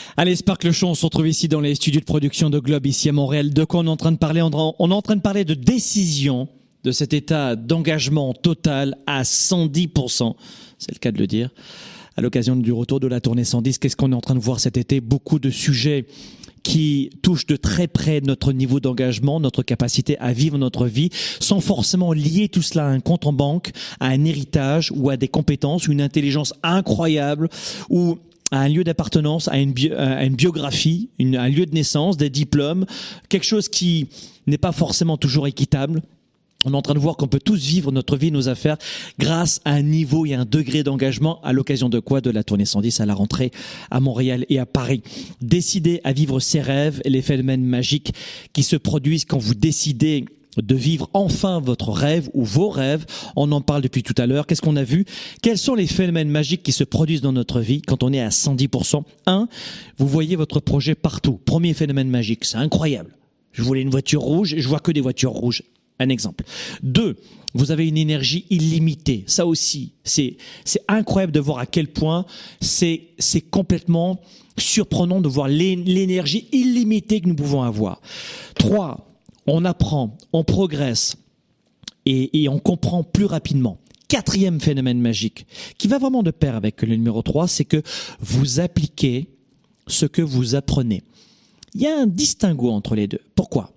Allez, 0.17 0.35
Spark 0.35 0.65
le 0.65 0.73
Show, 0.73 0.87
on 0.87 0.93
se 0.93 1.05
retrouve 1.05 1.29
ici 1.29 1.47
dans 1.47 1.61
les 1.61 1.73
studios 1.73 2.01
de 2.01 2.05
production 2.05 2.49
de 2.49 2.59
Globe, 2.59 2.85
ici 2.85 3.07
à 3.07 3.13
Montréal. 3.13 3.53
De 3.53 3.63
quoi 3.63 3.79
on 3.79 3.85
est 3.85 3.89
en 3.89 3.95
train 3.95 4.11
de 4.11 4.17
parler? 4.17 4.41
On 4.41 4.49
est 4.91 4.93
en 4.93 5.01
train 5.01 5.15
de 5.15 5.21
parler 5.21 5.45
de 5.45 5.53
décision, 5.53 6.49
de 6.83 6.91
cet 6.91 7.13
état 7.13 7.55
d'engagement 7.55 8.33
total 8.33 8.97
à 9.07 9.23
110%, 9.23 10.35
c'est 10.77 10.93
le 10.93 10.99
cas 10.99 11.13
de 11.13 11.17
le 11.17 11.27
dire. 11.27 11.51
À 12.17 12.21
l'occasion 12.21 12.57
du 12.57 12.73
retour 12.73 12.99
de 12.99 13.07
la 13.07 13.21
tournée 13.21 13.45
110, 13.45 13.77
qu'est-ce 13.77 13.95
qu'on 13.95 14.11
est 14.11 14.15
en 14.15 14.19
train 14.19 14.35
de 14.35 14.41
voir 14.41 14.59
cet 14.59 14.75
été? 14.75 14.99
Beaucoup 14.99 15.39
de 15.39 15.49
sujets 15.49 16.05
qui 16.63 17.09
touchent 17.21 17.47
de 17.47 17.55
très 17.55 17.87
près 17.87 18.19
notre 18.19 18.51
niveau 18.51 18.81
d'engagement, 18.81 19.39
notre 19.39 19.63
capacité 19.63 20.17
à 20.19 20.33
vivre 20.33 20.57
notre 20.57 20.87
vie, 20.87 21.09
sans 21.39 21.61
forcément 21.61 22.11
lier 22.11 22.49
tout 22.49 22.61
cela 22.61 22.85
à 22.85 22.89
un 22.89 22.99
compte 22.99 23.25
en 23.25 23.31
banque, 23.33 23.71
à 24.01 24.07
un 24.07 24.25
héritage 24.25 24.91
ou 24.93 25.09
à 25.09 25.15
des 25.15 25.29
compétences, 25.29 25.87
ou 25.87 25.93
une 25.93 26.01
intelligence 26.01 26.53
incroyable, 26.63 27.47
ou 27.89 28.19
à 28.51 28.59
un 28.59 28.69
lieu 28.69 28.83
d'appartenance, 28.83 29.47
à 29.47 29.57
une, 29.57 29.71
biographie, 29.71 31.09
un 31.19 31.49
lieu 31.49 31.65
de 31.65 31.73
naissance, 31.73 32.17
des 32.17 32.29
diplômes, 32.29 32.85
quelque 33.29 33.45
chose 33.45 33.69
qui 33.69 34.09
n'est 34.45 34.57
pas 34.57 34.73
forcément 34.73 35.17
toujours 35.17 35.47
équitable. 35.47 36.01
On 36.63 36.73
est 36.73 36.75
en 36.75 36.81
train 36.81 36.93
de 36.93 36.99
voir 36.99 37.17
qu'on 37.17 37.27
peut 37.27 37.39
tous 37.39 37.59
vivre 37.65 37.91
notre 37.91 38.17
vie, 38.17 38.31
nos 38.31 38.47
affaires, 38.47 38.77
grâce 39.17 39.61
à 39.65 39.71
un 39.71 39.81
niveau 39.81 40.27
et 40.27 40.35
un 40.35 40.45
degré 40.45 40.83
d'engagement, 40.83 41.41
à 41.41 41.53
l'occasion 41.53 41.89
de 41.89 41.99
quoi? 41.99 42.21
De 42.21 42.29
la 42.29 42.43
tournée 42.43 42.65
110 42.65 42.99
à 42.99 43.05
la 43.05 43.15
rentrée 43.15 43.51
à 43.89 43.99
Montréal 43.99 44.45
et 44.49 44.59
à 44.59 44.67
Paris. 44.67 45.01
Décider 45.41 46.01
à 46.03 46.13
vivre 46.13 46.39
ses 46.39 46.61
rêves 46.61 47.01
et 47.03 47.09
les 47.09 47.23
phénomènes 47.23 47.63
magiques 47.63 48.13
qui 48.53 48.61
se 48.61 48.75
produisent 48.75 49.25
quand 49.25 49.39
vous 49.39 49.55
décidez 49.55 50.25
de 50.57 50.75
vivre 50.75 51.09
enfin 51.13 51.59
votre 51.59 51.91
rêve 51.91 52.29
ou 52.33 52.43
vos 52.43 52.69
rêves. 52.69 53.05
On 53.35 53.51
en 53.51 53.61
parle 53.61 53.81
depuis 53.81 54.03
tout 54.03 54.15
à 54.17 54.25
l'heure. 54.25 54.47
Qu'est-ce 54.47 54.61
qu'on 54.61 54.75
a 54.75 54.83
vu? 54.83 55.05
Quels 55.41 55.57
sont 55.57 55.75
les 55.75 55.87
phénomènes 55.87 56.29
magiques 56.29 56.63
qui 56.63 56.71
se 56.71 56.83
produisent 56.83 57.21
dans 57.21 57.31
notre 57.31 57.61
vie 57.61 57.81
quand 57.81 58.03
on 58.03 58.11
est 58.11 58.21
à 58.21 58.29
110% 58.29 59.03
Un, 59.25 59.47
vous 59.97 60.07
voyez 60.07 60.35
votre 60.35 60.59
projet 60.59 60.95
partout. 60.95 61.39
Premier 61.45 61.73
phénomène 61.73 62.09
magique, 62.09 62.45
c'est 62.45 62.57
incroyable. 62.57 63.15
Je 63.53 63.63
voulais 63.63 63.81
une 63.81 63.89
voiture 63.89 64.21
rouge, 64.21 64.55
je 64.57 64.67
vois 64.67 64.79
que 64.79 64.91
des 64.91 65.01
voitures 65.01 65.31
rouges. 65.31 65.63
Un 65.99 66.09
exemple. 66.09 66.45
Deux, 66.81 67.17
vous 67.53 67.71
avez 67.71 67.87
une 67.87 67.97
énergie 67.97 68.45
illimitée. 68.49 69.23
Ça 69.27 69.45
aussi, 69.45 69.91
c'est 70.03 70.37
c'est 70.65 70.81
incroyable 70.87 71.33
de 71.33 71.39
voir 71.39 71.59
à 71.59 71.65
quel 71.65 71.87
point 71.87 72.25
c'est 72.59 73.09
c'est 73.19 73.41
complètement 73.41 74.19
surprenant 74.57 75.21
de 75.21 75.27
voir 75.27 75.47
l'énergie 75.47 76.47
illimitée 76.51 77.21
que 77.21 77.27
nous 77.27 77.35
pouvons 77.35 77.63
avoir. 77.63 78.01
Trois, 78.55 79.10
on 79.47 79.65
apprend, 79.65 80.17
on 80.33 80.43
progresse 80.43 81.15
et, 82.05 82.47
on 82.49 82.59
comprend 82.59 83.03
plus 83.03 83.25
rapidement. 83.25 83.77
Quatrième 84.07 84.59
phénomène 84.59 84.99
magique 84.99 85.45
qui 85.77 85.87
va 85.87 85.97
vraiment 85.97 86.23
de 86.23 86.31
pair 86.31 86.55
avec 86.55 86.81
le 86.81 86.95
numéro 86.95 87.21
3, 87.21 87.47
c'est 87.47 87.65
que 87.65 87.81
vous 88.19 88.59
appliquez 88.59 89.29
ce 89.87 90.05
que 90.05 90.21
vous 90.21 90.55
apprenez. 90.55 91.03
Il 91.73 91.81
y 91.81 91.87
a 91.87 91.97
un 91.97 92.07
distinguo 92.07 92.69
entre 92.71 92.95
les 92.95 93.07
deux. 93.07 93.21
Pourquoi? 93.35 93.71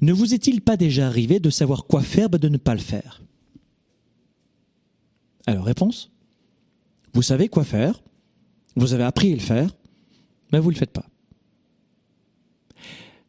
Ne 0.00 0.12
vous 0.12 0.32
est-il 0.32 0.62
pas 0.62 0.76
déjà 0.76 1.06
arrivé 1.06 1.40
de 1.40 1.50
savoir 1.50 1.84
quoi 1.84 2.02
faire, 2.02 2.28
mais 2.32 2.38
de 2.38 2.48
ne 2.48 2.56
pas 2.56 2.74
le 2.74 2.80
faire? 2.80 3.22
Alors, 5.46 5.64
réponse 5.64 6.10
Vous 7.12 7.22
savez 7.22 7.48
quoi 7.48 7.64
faire, 7.64 8.02
vous 8.76 8.94
avez 8.94 9.04
appris 9.04 9.32
à 9.32 9.34
le 9.34 9.40
faire, 9.40 9.70
mais 10.52 10.58
vous 10.58 10.70
ne 10.70 10.74
le 10.74 10.78
faites 10.78 10.92
pas. 10.92 11.06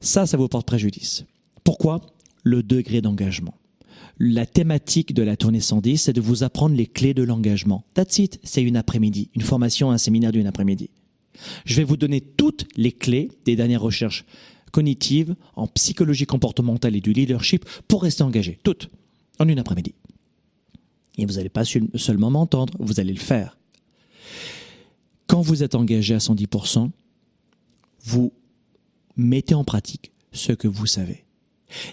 Ça, 0.06 0.28
ça 0.28 0.38
vous 0.38 0.48
porte 0.48 0.68
préjudice. 0.68 1.26
Pourquoi? 1.64 2.00
Le 2.44 2.62
degré 2.62 3.02
d'engagement. 3.02 3.56
La 4.20 4.46
thématique 4.46 5.16
de 5.16 5.24
la 5.24 5.36
tournée 5.36 5.60
110, 5.60 5.98
c'est 5.98 6.14
de 6.14 6.22
vous 6.22 6.44
apprendre 6.44 6.76
les 6.76 6.86
clés 6.86 7.16
de 7.16 7.24
l'engagement. 7.24 7.84
That's 7.96 8.22
c'est 8.44 8.62
une 8.62 8.78
après-midi, 8.78 9.32
une 9.34 9.42
formation, 9.42 9.90
un 9.90 9.98
séminaire 9.98 10.32
d'une 10.32 10.46
après-midi. 10.46 10.92
Je 11.66 11.76
vais 11.76 11.84
vous 11.84 11.98
donner 11.98 12.22
toutes 12.22 12.68
les 12.78 12.92
clés 12.92 13.32
des 13.46 13.56
dernières 13.56 13.82
recherches 13.82 14.26
cognitives 14.72 15.36
en 15.56 15.66
psychologie 15.66 16.28
comportementale 16.28 16.96
et 16.96 17.02
du 17.02 17.12
leadership 17.12 17.66
pour 17.88 18.04
rester 18.04 18.22
engagé. 18.22 18.60
Toutes, 18.62 18.92
en 19.40 19.48
une 19.48 19.58
après-midi. 19.58 19.96
Et 21.18 21.26
vous 21.26 21.34
n'allez 21.34 21.50
pas 21.50 21.66
seulement 21.66 22.30
m'entendre, 22.30 22.76
vous 22.80 23.00
allez 23.00 23.14
le 23.14 23.20
faire. 23.20 23.58
Quand 25.26 25.42
vous 25.42 25.64
êtes 25.64 25.74
engagé 25.74 26.14
à 26.14 26.20
110%, 26.20 26.92
vous 28.04 28.32
mettez 29.18 29.56
en 29.56 29.64
pratique 29.64 30.12
ce 30.32 30.52
que 30.52 30.68
vous 30.68 30.86
savez. 30.86 31.26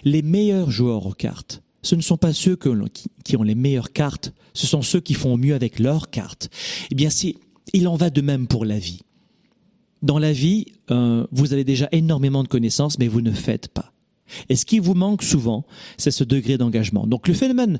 Les 0.03 0.21
meilleurs 0.21 0.71
joueurs 0.71 1.05
aux 1.05 1.13
cartes, 1.13 1.61
ce 1.81 1.95
ne 1.95 2.01
sont 2.01 2.17
pas 2.17 2.33
ceux 2.33 2.55
qui, 2.55 3.35
ont 3.37 3.43
les 3.43 3.55
meilleures 3.55 3.91
cartes, 3.91 4.33
ce 4.53 4.67
sont 4.67 4.81
ceux 4.81 4.99
qui 4.99 5.13
font 5.13 5.37
mieux 5.37 5.55
avec 5.55 5.79
leurs 5.79 6.09
cartes. 6.09 6.49
Eh 6.91 6.95
bien, 6.95 7.09
c'est, 7.09 7.35
il 7.73 7.87
en 7.87 7.95
va 7.95 8.09
de 8.09 8.21
même 8.21 8.47
pour 8.47 8.65
la 8.65 8.79
vie. 8.79 9.01
Dans 10.01 10.19
la 10.19 10.33
vie, 10.33 10.65
euh, 10.91 11.25
vous 11.31 11.53
avez 11.53 11.63
déjà 11.63 11.87
énormément 11.91 12.43
de 12.43 12.47
connaissances, 12.47 12.99
mais 12.99 13.07
vous 13.07 13.21
ne 13.21 13.31
faites 13.31 13.67
pas. 13.67 13.93
Et 14.49 14.55
ce 14.55 14.65
qui 14.65 14.79
vous 14.79 14.93
manque 14.93 15.23
souvent, 15.23 15.65
c'est 15.97 16.11
ce 16.11 16.23
degré 16.23 16.57
d'engagement. 16.57 17.07
Donc 17.07 17.27
le 17.27 17.33
phénomène 17.33 17.79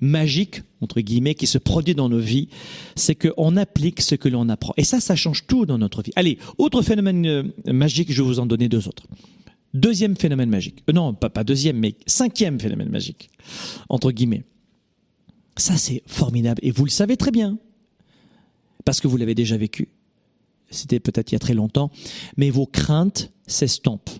magique, 0.00 0.62
entre 0.80 1.00
guillemets, 1.00 1.34
qui 1.34 1.46
se 1.46 1.58
produit 1.58 1.94
dans 1.94 2.08
nos 2.08 2.18
vies, 2.18 2.48
c'est 2.96 3.14
qu'on 3.14 3.56
applique 3.56 4.00
ce 4.00 4.14
que 4.14 4.28
l'on 4.28 4.48
apprend. 4.48 4.72
Et 4.76 4.84
ça, 4.84 5.00
ça 5.00 5.16
change 5.16 5.46
tout 5.46 5.66
dans 5.66 5.78
notre 5.78 6.02
vie. 6.02 6.12
Allez, 6.16 6.38
autre 6.58 6.82
phénomène 6.82 7.26
euh, 7.26 7.42
magique, 7.66 8.12
je 8.12 8.22
vais 8.22 8.28
vous 8.28 8.40
en 8.40 8.46
donner 8.46 8.68
deux 8.68 8.88
autres. 8.88 9.04
Deuxième 9.74 10.16
phénomène 10.16 10.50
magique. 10.50 10.82
Euh, 10.88 10.92
non, 10.92 11.14
pas, 11.14 11.30
pas 11.30 11.44
deuxième, 11.44 11.78
mais 11.78 11.94
cinquième 12.06 12.58
phénomène 12.58 12.88
magique, 12.88 13.30
entre 13.88 14.10
guillemets. 14.10 14.44
Ça, 15.56 15.76
c'est 15.76 16.02
formidable. 16.06 16.60
Et 16.62 16.70
vous 16.70 16.84
le 16.84 16.90
savez 16.90 17.16
très 17.16 17.30
bien. 17.30 17.58
Parce 18.84 19.00
que 19.00 19.08
vous 19.08 19.16
l'avez 19.16 19.34
déjà 19.34 19.56
vécu. 19.56 19.88
C'était 20.70 21.00
peut-être 21.00 21.32
il 21.32 21.34
y 21.34 21.36
a 21.36 21.40
très 21.40 21.54
longtemps. 21.54 21.90
Mais 22.36 22.50
vos 22.50 22.66
craintes 22.66 23.30
s'estompent 23.46 24.10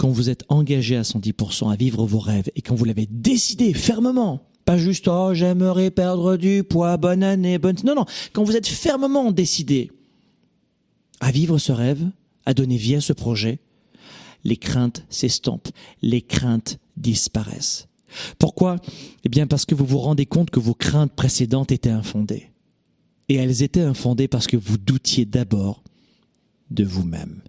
quand 0.00 0.08
vous 0.08 0.30
êtes 0.30 0.44
engagé 0.48 0.96
à 0.96 1.02
110% 1.02 1.70
à 1.70 1.76
vivre 1.76 2.06
vos 2.06 2.20
rêves 2.20 2.50
et 2.56 2.62
quand 2.62 2.74
vous 2.74 2.86
l'avez 2.86 3.06
décidé 3.10 3.74
fermement, 3.74 4.48
pas 4.64 4.78
juste 4.78 5.06
oh 5.08 5.34
j'aimerais 5.34 5.90
perdre 5.90 6.38
du 6.38 6.64
poids, 6.64 6.96
bonne 6.96 7.22
année, 7.22 7.58
bonne 7.58 7.76
non 7.84 7.94
non, 7.94 8.06
quand 8.32 8.42
vous 8.42 8.56
êtes 8.56 8.66
fermement 8.66 9.30
décidé 9.30 9.92
à 11.20 11.30
vivre 11.30 11.58
ce 11.58 11.72
rêve, 11.72 12.08
à 12.46 12.54
donner 12.54 12.78
vie 12.78 12.94
à 12.94 13.02
ce 13.02 13.12
projet, 13.12 13.58
les 14.42 14.56
craintes 14.56 15.04
s'estompent, 15.10 15.68
les 16.00 16.22
craintes 16.22 16.78
disparaissent. 16.96 17.86
Pourquoi? 18.38 18.76
Eh 19.24 19.28
bien 19.28 19.46
parce 19.46 19.66
que 19.66 19.74
vous 19.74 19.84
vous 19.84 19.98
rendez 19.98 20.24
compte 20.24 20.48
que 20.48 20.60
vos 20.60 20.72
craintes 20.72 21.12
précédentes 21.12 21.72
étaient 21.72 21.90
infondées. 21.90 22.50
Et 23.28 23.34
elles 23.34 23.62
étaient 23.62 23.82
infondées 23.82 24.28
parce 24.28 24.46
que 24.46 24.56
vous 24.56 24.78
doutiez 24.78 25.26
d'abord 25.26 25.84
de 26.70 26.84
vous-même. 26.84 27.42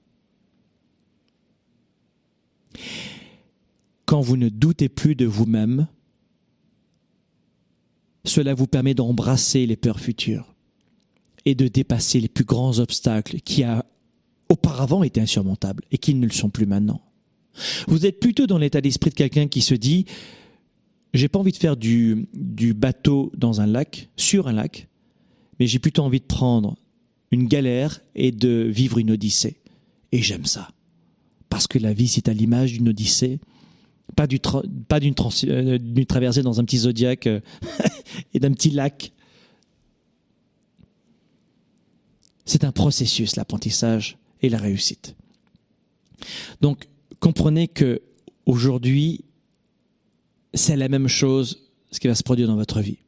Quand 4.05 4.21
vous 4.21 4.37
ne 4.37 4.49
doutez 4.49 4.89
plus 4.89 5.15
de 5.15 5.25
vous-même, 5.25 5.87
cela 8.25 8.53
vous 8.53 8.67
permet 8.67 8.93
d'embrasser 8.93 9.65
les 9.65 9.75
peurs 9.75 9.99
futures 9.99 10.53
et 11.45 11.55
de 11.55 11.67
dépasser 11.67 12.19
les 12.19 12.27
plus 12.27 12.43
grands 12.43 12.79
obstacles 12.79 13.39
qui 13.39 13.63
auparavant 14.49 15.03
été 15.03 15.21
insurmontables 15.21 15.83
et 15.91 15.97
qui 15.97 16.13
ne 16.13 16.25
le 16.25 16.31
sont 16.31 16.49
plus 16.49 16.65
maintenant. 16.65 17.01
Vous 17.87 18.05
êtes 18.05 18.19
plutôt 18.19 18.47
dans 18.47 18.57
l'état 18.57 18.81
d'esprit 18.81 19.09
de 19.09 19.15
quelqu'un 19.15 19.47
qui 19.47 19.61
se 19.61 19.73
dit 19.73 20.05
j'ai 21.13 21.27
pas 21.27 21.39
envie 21.39 21.51
de 21.51 21.57
faire 21.57 21.75
du, 21.75 22.27
du 22.33 22.73
bateau 22.73 23.31
dans 23.35 23.59
un 23.59 23.65
lac, 23.65 24.09
sur 24.15 24.47
un 24.47 24.53
lac, 24.53 24.87
mais 25.59 25.67
j'ai 25.67 25.79
plutôt 25.79 26.03
envie 26.03 26.21
de 26.21 26.25
prendre 26.25 26.77
une 27.31 27.47
galère 27.47 28.01
et 28.15 28.31
de 28.31 28.69
vivre 28.69 28.97
une 28.97 29.11
odyssée. 29.11 29.57
Et 30.11 30.21
j'aime 30.21 30.45
ça. 30.45 30.69
Parce 31.51 31.67
que 31.67 31.77
la 31.77 31.91
vie, 31.91 32.07
c'est 32.07 32.29
à 32.29 32.33
l'image 32.33 32.71
d'une 32.71 32.87
odyssée, 32.87 33.41
pas 34.15 34.25
d'une 34.25 34.39
pas 34.87 35.01
d'une 35.01 35.13
euh, 35.43 36.05
traversée 36.07 36.43
dans 36.43 36.61
un 36.61 36.63
petit 36.63 36.77
zodiaque 36.77 37.27
euh, 37.27 37.41
et 38.33 38.39
d'un 38.39 38.53
petit 38.53 38.69
lac. 38.69 39.11
C'est 42.45 42.63
un 42.63 42.71
processus, 42.71 43.35
l'apprentissage 43.35 44.17
et 44.41 44.47
la 44.47 44.59
réussite. 44.59 45.17
Donc, 46.61 46.87
comprenez 47.19 47.67
que 47.67 48.01
aujourd'hui, 48.45 49.25
c'est 50.53 50.77
la 50.77 50.87
même 50.87 51.09
chose 51.09 51.69
ce 51.91 51.99
qui 51.99 52.07
va 52.07 52.15
se 52.15 52.23
produire 52.23 52.47
dans 52.47 52.55
votre 52.55 52.79
vie. 52.79 52.99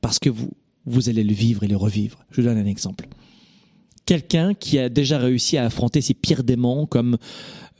Parce 0.00 0.20
que 0.20 0.30
vous, 0.30 0.52
vous 0.86 1.08
allez 1.08 1.24
le 1.24 1.34
vivre 1.34 1.64
et 1.64 1.68
le 1.68 1.76
revivre. 1.76 2.24
Je 2.30 2.40
vous 2.40 2.46
donne 2.46 2.58
un 2.58 2.66
exemple. 2.66 3.08
Quelqu'un 4.06 4.54
qui 4.54 4.78
a 4.78 4.88
déjà 4.88 5.18
réussi 5.18 5.56
à 5.56 5.64
affronter 5.64 6.00
ses 6.00 6.14
pires 6.14 6.44
démons 6.44 6.86
comme 6.86 7.16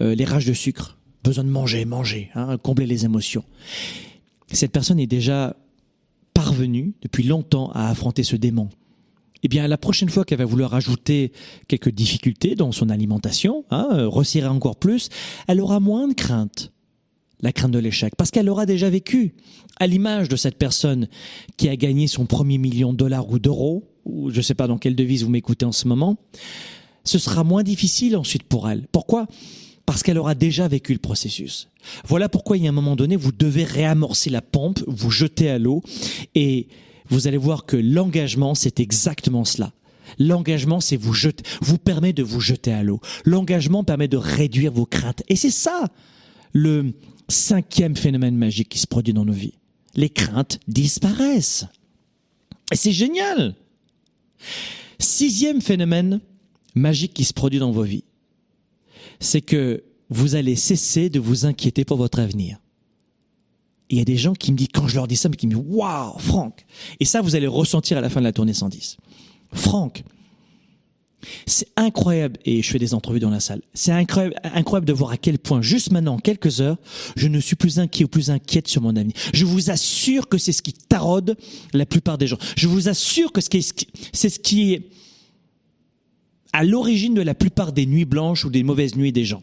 euh, 0.00 0.14
les 0.14 0.24
rages 0.24 0.46
de 0.46 0.52
sucre, 0.52 0.98
besoin 1.22 1.44
de 1.44 1.50
manger, 1.50 1.84
manger, 1.84 2.30
hein, 2.34 2.56
combler 2.58 2.86
les 2.86 3.04
émotions. 3.04 3.44
Cette 4.50 4.72
personne 4.72 4.98
est 4.98 5.06
déjà 5.06 5.56
parvenue 6.32 6.94
depuis 7.02 7.24
longtemps 7.24 7.70
à 7.72 7.88
affronter 7.88 8.22
ce 8.22 8.36
démon. 8.36 8.68
Eh 9.42 9.48
bien, 9.48 9.68
la 9.68 9.76
prochaine 9.76 10.08
fois 10.08 10.24
qu'elle 10.24 10.38
va 10.38 10.46
vouloir 10.46 10.74
ajouter 10.74 11.32
quelques 11.68 11.90
difficultés 11.90 12.54
dans 12.54 12.72
son 12.72 12.88
alimentation, 12.88 13.64
hein, 13.70 13.88
euh, 13.92 14.08
resserrer 14.08 14.48
encore 14.48 14.76
plus, 14.76 15.10
elle 15.46 15.60
aura 15.60 15.80
moins 15.80 16.08
de 16.08 16.14
crainte 16.14 16.72
la 17.44 17.52
crainte 17.52 17.72
de 17.72 17.78
l'échec, 17.78 18.16
parce 18.16 18.30
qu'elle 18.30 18.48
aura 18.48 18.64
déjà 18.64 18.88
vécu, 18.88 19.34
à 19.78 19.86
l'image 19.86 20.30
de 20.30 20.36
cette 20.36 20.56
personne 20.56 21.08
qui 21.58 21.68
a 21.68 21.76
gagné 21.76 22.06
son 22.06 22.24
premier 22.24 22.56
million 22.56 22.92
de 22.92 22.96
dollars 22.96 23.28
ou 23.28 23.38
d'euros, 23.38 23.84
ou 24.04 24.30
je 24.30 24.36
ne 24.38 24.42
sais 24.42 24.54
pas 24.54 24.66
dans 24.66 24.78
quelle 24.78 24.96
devise 24.96 25.24
vous 25.24 25.30
m'écoutez 25.30 25.64
en 25.64 25.72
ce 25.72 25.88
moment, 25.88 26.16
ce 27.04 27.18
sera 27.18 27.44
moins 27.44 27.62
difficile 27.62 28.16
ensuite 28.16 28.44
pour 28.44 28.68
elle. 28.68 28.86
Pourquoi? 28.92 29.26
Parce 29.86 30.02
qu'elle 30.02 30.18
aura 30.18 30.34
déjà 30.34 30.66
vécu 30.68 30.92
le 30.92 30.98
processus. 30.98 31.68
Voilà 32.06 32.28
pourquoi 32.28 32.56
il 32.56 32.64
y 32.64 32.66
a 32.66 32.70
un 32.70 32.72
moment 32.72 32.96
donné, 32.96 33.16
vous 33.16 33.32
devez 33.32 33.64
réamorcer 33.64 34.30
la 34.30 34.40
pompe, 34.40 34.82
vous 34.86 35.10
jeter 35.10 35.50
à 35.50 35.58
l'eau, 35.58 35.82
et 36.34 36.68
vous 37.10 37.26
allez 37.26 37.36
voir 37.36 37.66
que 37.66 37.76
l'engagement, 37.76 38.54
c'est 38.54 38.80
exactement 38.80 39.44
cela. 39.44 39.72
L'engagement, 40.18 40.80
c'est 40.80 40.96
vous 40.96 41.12
jeter, 41.12 41.44
vous 41.60 41.76
permet 41.76 42.12
de 42.12 42.22
vous 42.22 42.40
jeter 42.40 42.72
à 42.72 42.82
l'eau. 42.82 43.00
L'engagement 43.24 43.84
permet 43.84 44.08
de 44.08 44.16
réduire 44.16 44.72
vos 44.72 44.86
craintes. 44.86 45.22
Et 45.28 45.36
c'est 45.36 45.50
ça, 45.50 45.88
le, 46.52 46.94
Cinquième 47.28 47.96
phénomène 47.96 48.36
magique 48.36 48.68
qui 48.68 48.78
se 48.78 48.86
produit 48.86 49.14
dans 49.14 49.24
nos 49.24 49.32
vies. 49.32 49.54
Les 49.94 50.10
craintes 50.10 50.60
disparaissent. 50.68 51.66
Et 52.70 52.76
c'est 52.76 52.92
génial. 52.92 53.54
Sixième 54.98 55.60
phénomène 55.60 56.20
magique 56.74 57.14
qui 57.14 57.24
se 57.24 57.32
produit 57.32 57.58
dans 57.58 57.70
vos 57.70 57.82
vies. 57.82 58.04
C'est 59.20 59.40
que 59.40 59.84
vous 60.10 60.34
allez 60.34 60.56
cesser 60.56 61.10
de 61.10 61.20
vous 61.20 61.46
inquiéter 61.46 61.84
pour 61.84 61.96
votre 61.96 62.18
avenir. 62.18 62.58
Il 63.90 63.98
y 63.98 64.00
a 64.00 64.04
des 64.04 64.16
gens 64.16 64.32
qui 64.32 64.50
me 64.52 64.56
disent, 64.56 64.68
quand 64.72 64.88
je 64.88 64.96
leur 64.96 65.06
dis 65.06 65.16
ça, 65.16 65.28
mais 65.28 65.36
qui 65.36 65.46
me 65.46 65.54
disent, 65.54 65.64
waouh, 65.66 66.18
Franck. 66.18 66.64
Et 67.00 67.04
ça, 67.04 67.20
vous 67.20 67.36
allez 67.36 67.46
ressentir 67.46 67.98
à 67.98 68.00
la 68.00 68.10
fin 68.10 68.20
de 68.20 68.24
la 68.24 68.32
tournée 68.32 68.54
110. 68.54 68.96
Franck, 69.52 70.02
c'est 71.46 71.68
incroyable, 71.76 72.38
et 72.44 72.62
je 72.62 72.70
fais 72.70 72.78
des 72.78 72.94
entrevues 72.94 73.20
dans 73.20 73.30
la 73.30 73.40
salle, 73.40 73.62
c'est 73.74 73.92
incroyable, 73.92 74.86
de 74.86 74.92
voir 74.92 75.10
à 75.10 75.16
quel 75.16 75.38
point, 75.38 75.62
juste 75.62 75.90
maintenant, 75.90 76.14
en 76.14 76.18
quelques 76.18 76.60
heures, 76.60 76.78
je 77.16 77.28
ne 77.28 77.40
suis 77.40 77.56
plus 77.56 77.78
inquiet 77.78 78.04
ou 78.04 78.08
plus 78.08 78.30
inquiète 78.30 78.68
sur 78.68 78.82
mon 78.82 78.96
avenir. 78.96 79.14
Je 79.32 79.44
vous 79.44 79.70
assure 79.70 80.28
que 80.28 80.38
c'est 80.38 80.52
ce 80.52 80.62
qui 80.62 80.72
taraude 80.72 81.36
la 81.72 81.86
plupart 81.86 82.18
des 82.18 82.26
gens. 82.26 82.38
Je 82.56 82.68
vous 82.68 82.88
assure 82.88 83.32
que 83.32 83.40
c'est 83.40 83.62
ce 84.28 84.38
qui 84.38 84.72
est 84.72 84.90
à 86.52 86.64
l'origine 86.64 87.14
de 87.14 87.22
la 87.22 87.34
plupart 87.34 87.72
des 87.72 87.86
nuits 87.86 88.04
blanches 88.04 88.44
ou 88.44 88.50
des 88.50 88.62
mauvaises 88.62 88.96
nuits 88.96 89.12
des 89.12 89.24
gens, 89.24 89.42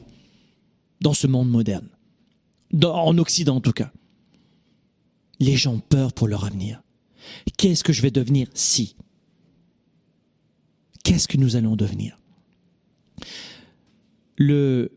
dans 1.02 1.14
ce 1.14 1.28
monde 1.28 1.50
moderne, 1.50 1.88
en 2.84 3.18
Occident 3.18 3.58
en 3.58 3.62
tout 3.62 3.74
cas. 3.74 3.92
Les 5.40 5.58
gens 5.58 5.74
ont 5.74 5.80
peur 5.80 6.14
pour 6.14 6.28
leur 6.28 6.46
avenir. 6.46 6.82
Qu'est-ce 7.58 7.84
que 7.84 7.94
je 7.94 8.02
vais 8.02 8.12
devenir 8.12 8.48
si 8.54 8.96
qu'est-ce 11.04 11.28
que 11.28 11.38
nous 11.38 11.56
allons 11.56 11.76
devenir? 11.76 12.18
Le 14.38 14.92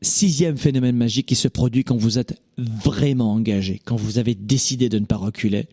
sixième 0.00 0.56
phénomène 0.56 0.96
magique 0.96 1.26
qui 1.26 1.34
se 1.34 1.48
produit 1.48 1.82
quand 1.84 1.96
vous 1.96 2.18
êtes 2.18 2.40
vraiment 2.56 3.32
engagé, 3.32 3.80
quand 3.84 3.96
vous 3.96 4.18
avez 4.18 4.34
décidé 4.34 4.88
de 4.88 4.98
ne 4.98 5.06
pas 5.06 5.16
reculer, 5.16 5.68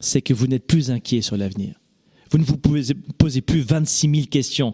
c'est 0.00 0.22
que 0.22 0.34
vous 0.34 0.46
n'êtes 0.46 0.66
plus 0.66 0.90
inquiet 0.90 1.20
sur 1.20 1.36
l'avenir. 1.36 1.80
Vous 2.30 2.38
ne 2.38 2.44
vous 2.44 2.56
posez 2.56 3.40
plus 3.42 3.60
26 3.60 4.10
000 4.10 4.26
questions. 4.26 4.72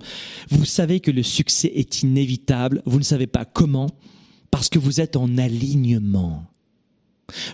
Vous 0.49 0.65
savez 0.65 1.01
que 1.01 1.11
le 1.11 1.23
succès 1.23 1.71
est 1.75 2.03
inévitable. 2.03 2.83
Vous 2.87 2.99
ne 2.99 3.05
savez 3.05 3.27
pas 3.27 3.45
comment, 3.45 3.91
parce 4.51 4.71
que 4.71 4.79
vous 4.79 5.01
êtes 5.01 5.17
en 5.17 5.37
alignement. 5.37 6.47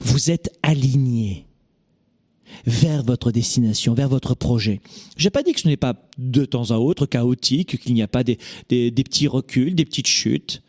Vous 0.03 0.31
êtes 0.31 0.57
aligné 0.63 1.46
vers 2.67 3.03
votre 3.03 3.31
destination, 3.31 3.95
vers 3.95 4.09
votre 4.09 4.35
projet. 4.35 4.81
J'ai 5.17 5.31
pas 5.31 5.43
dit 5.43 5.53
que 5.53 5.61
ce 5.61 5.69
n'est 5.69 5.77
pas 5.77 5.95
de 6.19 6.45
temps 6.45 6.71
à 6.71 6.77
autre 6.79 7.07
chaotique, 7.07 7.79
qu'il 7.81 7.95
n'y 7.95 8.03
a 8.03 8.09
pas 8.09 8.25
des, 8.25 8.39
des, 8.69 8.91
petits 8.91 9.29
reculs, 9.29 9.75
des 9.75 9.85
petites 9.85 10.07
chutes, 10.07 10.63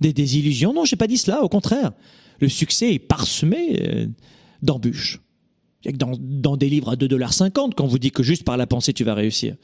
des 0.00 0.12
désillusions. 0.12 0.72
Non, 0.72 0.84
j'ai 0.84 0.96
pas 0.96 1.06
dit 1.06 1.18
cela. 1.18 1.42
Au 1.42 1.48
contraire, 1.48 1.92
le 2.40 2.48
succès 2.48 2.94
est 2.94 2.98
parsemé 2.98 3.80
euh, 3.82 4.06
d'embûches. 4.62 5.20
Dans, 5.94 6.12
dans 6.16 6.56
des 6.56 6.68
livres 6.68 6.90
à 6.90 6.94
2,50$ 6.94 7.72
quand 7.74 7.86
vous 7.86 7.98
dit 7.98 8.12
que 8.12 8.22
juste 8.22 8.44
par 8.44 8.56
la 8.56 8.68
pensée 8.68 8.92
tu 8.92 9.02
vas 9.02 9.14
réussir. 9.14 9.56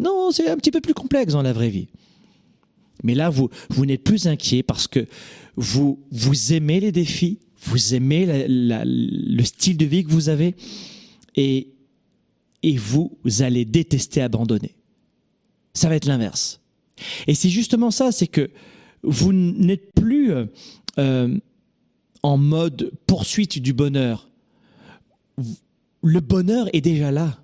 Non, 0.00 0.32
c'est 0.32 0.48
un 0.48 0.56
petit 0.56 0.72
peu 0.72 0.80
plus 0.80 0.94
complexe 0.94 1.32
dans 1.32 1.42
la 1.42 1.52
vraie 1.52 1.68
vie. 1.68 1.86
Mais 3.04 3.14
là, 3.14 3.30
vous, 3.30 3.50
vous 3.70 3.86
n'êtes 3.86 4.02
plus 4.02 4.26
inquiet 4.26 4.62
parce 4.62 4.86
que 4.86 5.06
vous, 5.56 6.00
vous 6.10 6.52
aimez 6.52 6.80
les 6.80 6.92
défis, 6.92 7.38
vous 7.62 7.94
aimez 7.94 8.46
le 8.48 9.44
style 9.44 9.76
de 9.76 9.84
vie 9.84 10.04
que 10.04 10.10
vous 10.10 10.28
avez, 10.28 10.54
et, 11.36 11.68
vous 12.76 13.18
allez 13.40 13.64
détester 13.64 14.20
abandonner. 14.20 14.74
Ça 15.72 15.88
va 15.88 15.96
être 15.96 16.06
l'inverse. 16.06 16.60
Et 17.26 17.34
c'est 17.34 17.48
justement 17.48 17.90
ça, 17.90 18.12
c'est 18.12 18.26
que 18.26 18.50
vous 19.02 19.32
n'êtes 19.32 19.92
plus 19.94 20.32
euh, 20.32 20.46
euh, 20.98 21.38
en 22.22 22.36
mode 22.36 22.92
poursuite 23.06 23.60
du 23.60 23.72
bonheur. 23.72 24.28
Le 26.02 26.20
bonheur 26.20 26.68
est 26.74 26.80
déjà 26.82 27.10
là. 27.10 27.38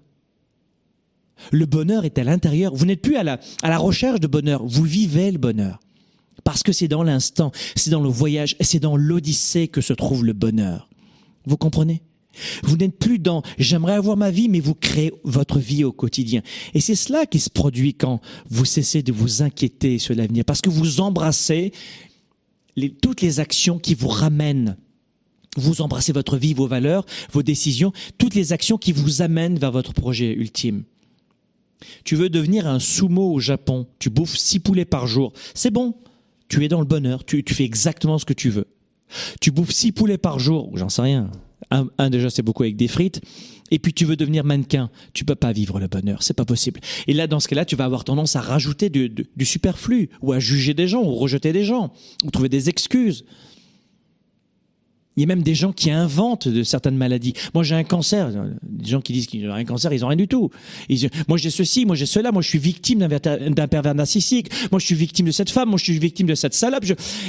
Le 1.53 1.67
bonheur 1.67 2.05
est 2.05 2.19
à 2.19 2.25
l'intérieur. 2.25 2.75
Vous 2.75 2.87
n'êtes 2.87 3.03
plus 3.03 3.17
à 3.17 3.23
la, 3.23 3.41
à 3.63 3.71
la 3.71 3.79
recherche 3.79 4.21
de 4.21 4.27
bonheur. 4.27 4.65
Vous 4.65 4.85
vivez 4.85 5.31
le 5.31 5.39
bonheur. 5.39 5.81
Parce 6.45 6.63
que 6.63 6.73
c'est 6.73 6.89
dans 6.89 7.03
l'instant, 7.03 7.51
c'est 7.75 7.91
dans 7.91 8.01
le 8.01 8.09
voyage, 8.09 8.57
c'est 8.61 8.79
dans 8.79 8.97
l'odyssée 8.97 9.69
que 9.69 9.81
se 9.81 9.93
trouve 9.93 10.25
le 10.25 10.33
bonheur. 10.33 10.89
Vous 11.45 11.57
comprenez? 11.57 12.03
Vous 12.63 12.77
n'êtes 12.77 12.99
plus 12.99 13.19
dans 13.19 13.43
j'aimerais 13.59 13.95
avoir 13.95 14.17
ma 14.17 14.31
vie, 14.31 14.49
mais 14.49 14.61
vous 14.61 14.75
créez 14.75 15.13
votre 15.25 15.59
vie 15.59 15.85
au 15.85 15.93
quotidien. 15.93 16.43
Et 16.75 16.81
c'est 16.81 16.95
cela 16.95 17.27
qui 17.27 17.39
se 17.39 17.51
produit 17.51 17.95
quand 17.95 18.21
vous 18.49 18.65
cessez 18.65 19.03
de 19.03 19.13
vous 19.13 19.43
inquiéter 19.43 19.99
sur 19.99 20.15
l'avenir, 20.15 20.45
parce 20.45 20.61
que 20.61 20.71
vous 20.71 21.01
embrassez 21.01 21.73
toutes 23.01 23.23
les 23.23 23.41
actions 23.41 23.79
qui 23.79 23.95
vous 23.95 24.09
ramènent. 24.09 24.77
Vous 25.57 25.81
embrassez 25.81 26.13
votre 26.13 26.37
vie, 26.37 26.53
vos 26.53 26.67
valeurs, 26.67 27.07
vos 27.33 27.43
décisions, 27.43 27.93
toutes 28.19 28.35
les 28.35 28.53
actions 28.53 28.77
qui 28.77 28.93
vous 28.93 29.23
amènent 29.23 29.59
vers 29.59 29.73
votre 29.73 29.95
projet 29.95 30.33
ultime. 30.35 30.85
Tu 32.05 32.15
veux 32.17 32.29
devenir 32.29 32.67
un 32.67 32.79
sumo 32.79 33.33
au 33.33 33.41
Japon, 33.41 33.87
tu 33.99 34.11
bouffes 34.11 34.37
six 34.37 34.61
poulets 34.61 34.85
par 34.85 35.07
jour. 35.07 35.33
C'est 35.55 35.71
bon, 35.71 35.95
tu 36.49 36.65
es 36.65 36.69
dans 36.69 36.81
le 36.81 36.87
bonheur, 36.87 37.25
tu, 37.25 37.43
tu 37.43 37.55
fais 37.55 37.65
exactement 37.65 38.19
ce 38.19 38.25
que 38.25 38.33
tu 38.35 38.51
veux. 38.51 38.67
Tu 39.41 39.51
bouffes 39.51 39.73
six 39.73 39.93
poulets 39.93 40.19
par 40.19 40.39
jour, 40.39 40.71
j'en 40.75 40.89
sais 40.89 41.03
rien, 41.03 41.31
un, 41.71 42.11
déjà 42.11 42.31
c'est 42.31 42.43
beaucoup 42.43 42.63
avec 42.63 42.77
des 42.77 42.89
frites 42.89 43.21
et 43.71 43.79
puis 43.79 43.93
tu 43.93 44.05
veux 44.05 44.17
devenir 44.17 44.45
mannequin, 44.45 44.91
tu 45.13 45.25
peux 45.25 45.35
pas 45.35 45.53
vivre 45.53 45.81
le 45.81 45.89
bonheur, 45.89 46.23
c'est 46.23 46.35
pas 46.35 46.45
possible. 46.45 46.81
Et 47.07 47.13
là, 47.13 47.27
dans 47.27 47.41
ce 47.41 47.49
cas-là, 47.49 47.65
tu 47.65 47.77
vas 47.77 47.85
avoir 47.85 48.05
tendance 48.05 48.37
à 48.37 48.41
rajouter 48.41 48.91
du, 48.91 49.27
superflu, 49.45 50.11
ou 50.23 50.33
à 50.33 50.39
juger 50.39 50.75
des 50.75 50.89
gens, 50.89 51.03
ou 51.03 51.15
rejeter 51.15 51.53
des 51.53 51.65
gens, 51.65 51.93
ou 52.25 52.31
trouver 52.31 52.49
des 52.49 52.69
excuses. 52.69 53.25
Il 55.17 55.23
y 55.23 55.25
a 55.25 55.27
même 55.27 55.43
des 55.43 55.55
gens 55.55 55.73
qui 55.73 55.91
inventent 55.91 56.47
de 56.47 56.63
certaines 56.63 56.97
maladies. 56.97 57.33
Moi, 57.55 57.65
j'ai 57.65 57.75
un 57.75 57.85
cancer. 57.85 58.31
Des 58.63 58.91
gens 58.91 59.01
qui 59.01 59.15
disent 59.15 59.27
qu'ils 59.27 59.49
ont 59.49 59.55
un 59.55 59.65
cancer, 59.65 59.91
ils 59.95 60.05
ont 60.05 60.09
rien 60.09 60.17
du 60.17 60.29
tout. 60.29 60.51
moi, 61.27 61.39
j'ai 61.39 61.49
ceci, 61.49 61.87
moi, 61.87 61.97
j'ai 61.97 62.05
cela. 62.05 62.33
Moi, 62.33 62.43
je 62.43 62.49
suis 62.51 62.59
victime 62.59 62.99
d'un 62.99 63.67
pervers 63.67 63.95
narcissique. 63.95 64.51
Moi, 64.71 64.79
je 64.79 64.85
suis 64.85 64.95
victime 64.95 65.25
de 65.25 65.31
cette 65.31 65.49
femme. 65.49 65.71
Moi, 65.71 65.79
je 65.79 65.85
suis 65.85 65.99
victime 65.99 66.27
de 66.27 66.35
cette 66.35 66.53
salope. 66.53 66.85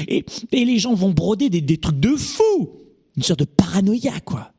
Et, 0.09 0.25
les 0.51 0.79
gens 0.79 0.95
vont 0.95 1.11
broder 1.11 1.49
des, 1.49 1.61
des 1.61 1.77
trucs 1.77 2.01
de 2.01 2.17
fou 2.17 2.86
une 3.17 3.23
sorte 3.23 3.39
de 3.39 3.45
paranoïa, 3.45 4.19
quoi. 4.21 4.53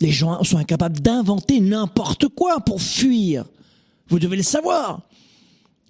Les 0.00 0.10
gens 0.10 0.42
sont 0.42 0.58
incapables 0.58 1.00
d'inventer 1.00 1.60
n'importe 1.60 2.28
quoi 2.28 2.60
pour 2.60 2.82
fuir. 2.82 3.46
Vous 4.08 4.18
devez 4.18 4.36
le 4.36 4.42
savoir. 4.42 5.08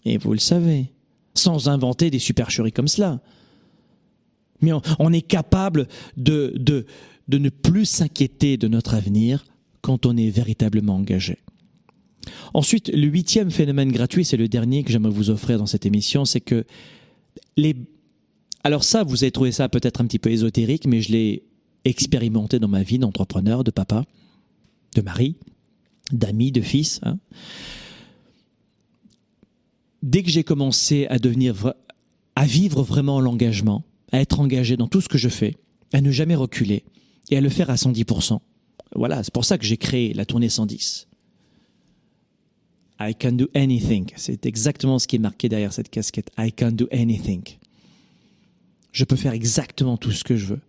Et 0.05 0.19
vous 0.19 0.35
le 0.35 0.39
savez, 0.39 0.93
sans 1.33 1.69
inventer 1.69 2.11
des 2.11 2.19
supercheries 2.19 2.73
comme 2.73 2.87
cela. 2.87 3.21
Mais 4.61 4.73
on, 4.99 5.13
est 5.13 5.23
capable 5.23 5.89
de, 6.17 6.53
de, 6.57 6.87
ne 7.39 7.49
plus 7.49 7.87
s'inquiéter 7.87 8.57
de 8.57 8.69
notre 8.69 8.95
avenir 8.95 9.45
quand 9.81 10.07
on 10.07 10.17
est 10.17 10.31
véritablement 10.31 10.97
engagé. 10.97 11.39
Ensuite, 12.53 12.89
le 12.89 13.07
huitième 13.07 13.51
phénomène 13.51 13.91
gratuit, 13.91 14.25
c'est 14.25 14.37
le 14.37 14.49
dernier 14.49 14.85
que 14.85 14.93
j'aimerais 14.93 15.13
vous 15.13 15.31
offrir 15.31 15.59
dans 15.59 15.67
cette 15.67 15.87
émission, 15.87 16.25
c'est 16.25 16.41
que 16.41 16.65
les 17.57 17.75
alors 18.65 18.83
ça, 18.85 19.05
vous 19.05 19.23
avez 19.23 19.31
trouvé 19.31 19.53
ça 19.53 19.69
peut-être 19.69 20.01
un 20.01 20.07
petit 20.07 20.19
peu 20.19 20.31
ésotérique, 20.31 20.87
mais 20.87 21.01
je 21.01 21.13
l'ai 21.13 21.45
expérimenté 21.85 22.59
dans 22.59 22.69
ma 22.69 22.83
vie 22.83 22.99
d'entrepreneur, 22.99 23.63
de 23.63 23.71
papa, 23.71 24.05
de 24.97 25.03
mari. 25.03 25.37
d'amis, 26.13 26.53
de 26.53 26.61
fils. 26.61 27.01
hein. 27.03 27.19
Dès 30.03 30.23
que 30.23 30.31
j'ai 30.31 30.45
commencé 30.45 31.07
à 31.07 31.19
devenir, 31.19 31.73
à 32.37 32.47
vivre 32.47 32.83
vraiment 32.83 33.21
l'engagement, 33.21 33.85
à 34.13 34.21
être 34.21 34.41
engagé 34.41 34.77
dans 34.77 34.87
tout 34.89 35.01
ce 35.01 35.09
que 35.09 35.19
je 35.19 35.29
fais, 35.31 35.57
à 35.93 36.01
ne 36.01 36.11
jamais 36.11 36.35
reculer 36.35 36.85
et 37.31 37.39
à 37.39 37.41
le 37.41 37.49
faire 37.49 37.71
à 37.71 37.77
110%. 37.77 38.39
Voilà, 38.95 39.23
c'est 39.23 39.33
pour 39.33 39.45
ça 39.45 39.57
que 39.59 39.65
j'ai 39.65 39.79
créé 39.79 40.13
la 40.13 40.27
tournée 40.27 40.49
110. 40.51 41.09
I 43.01 43.15
can 43.15 43.33
do 43.33 43.47
anything. 43.55 44.11
C'est 44.17 44.47
exactement 44.47 44.99
ce 44.99 45.07
qui 45.07 45.17
est 45.17 45.21
marqué 45.21 45.49
derrière 45.49 45.73
cette 45.73 45.89
casquette. 45.89 46.31
I 46.39 46.53
can 46.53 46.73
do 46.73 46.87
anything. 46.93 47.43
Je 48.95 49.05
peux 49.05 49.17
faire 49.17 49.33
exactement 49.33 49.99
tout 49.99 50.13
ce 50.13 50.25
que 50.25 50.37
je 50.37 50.47
veux. 50.47 50.61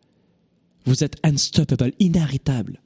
Vous 0.85 1.03
êtes 1.03 1.15
unstoppable, 1.23 1.93
inarrêtable. 1.99 2.81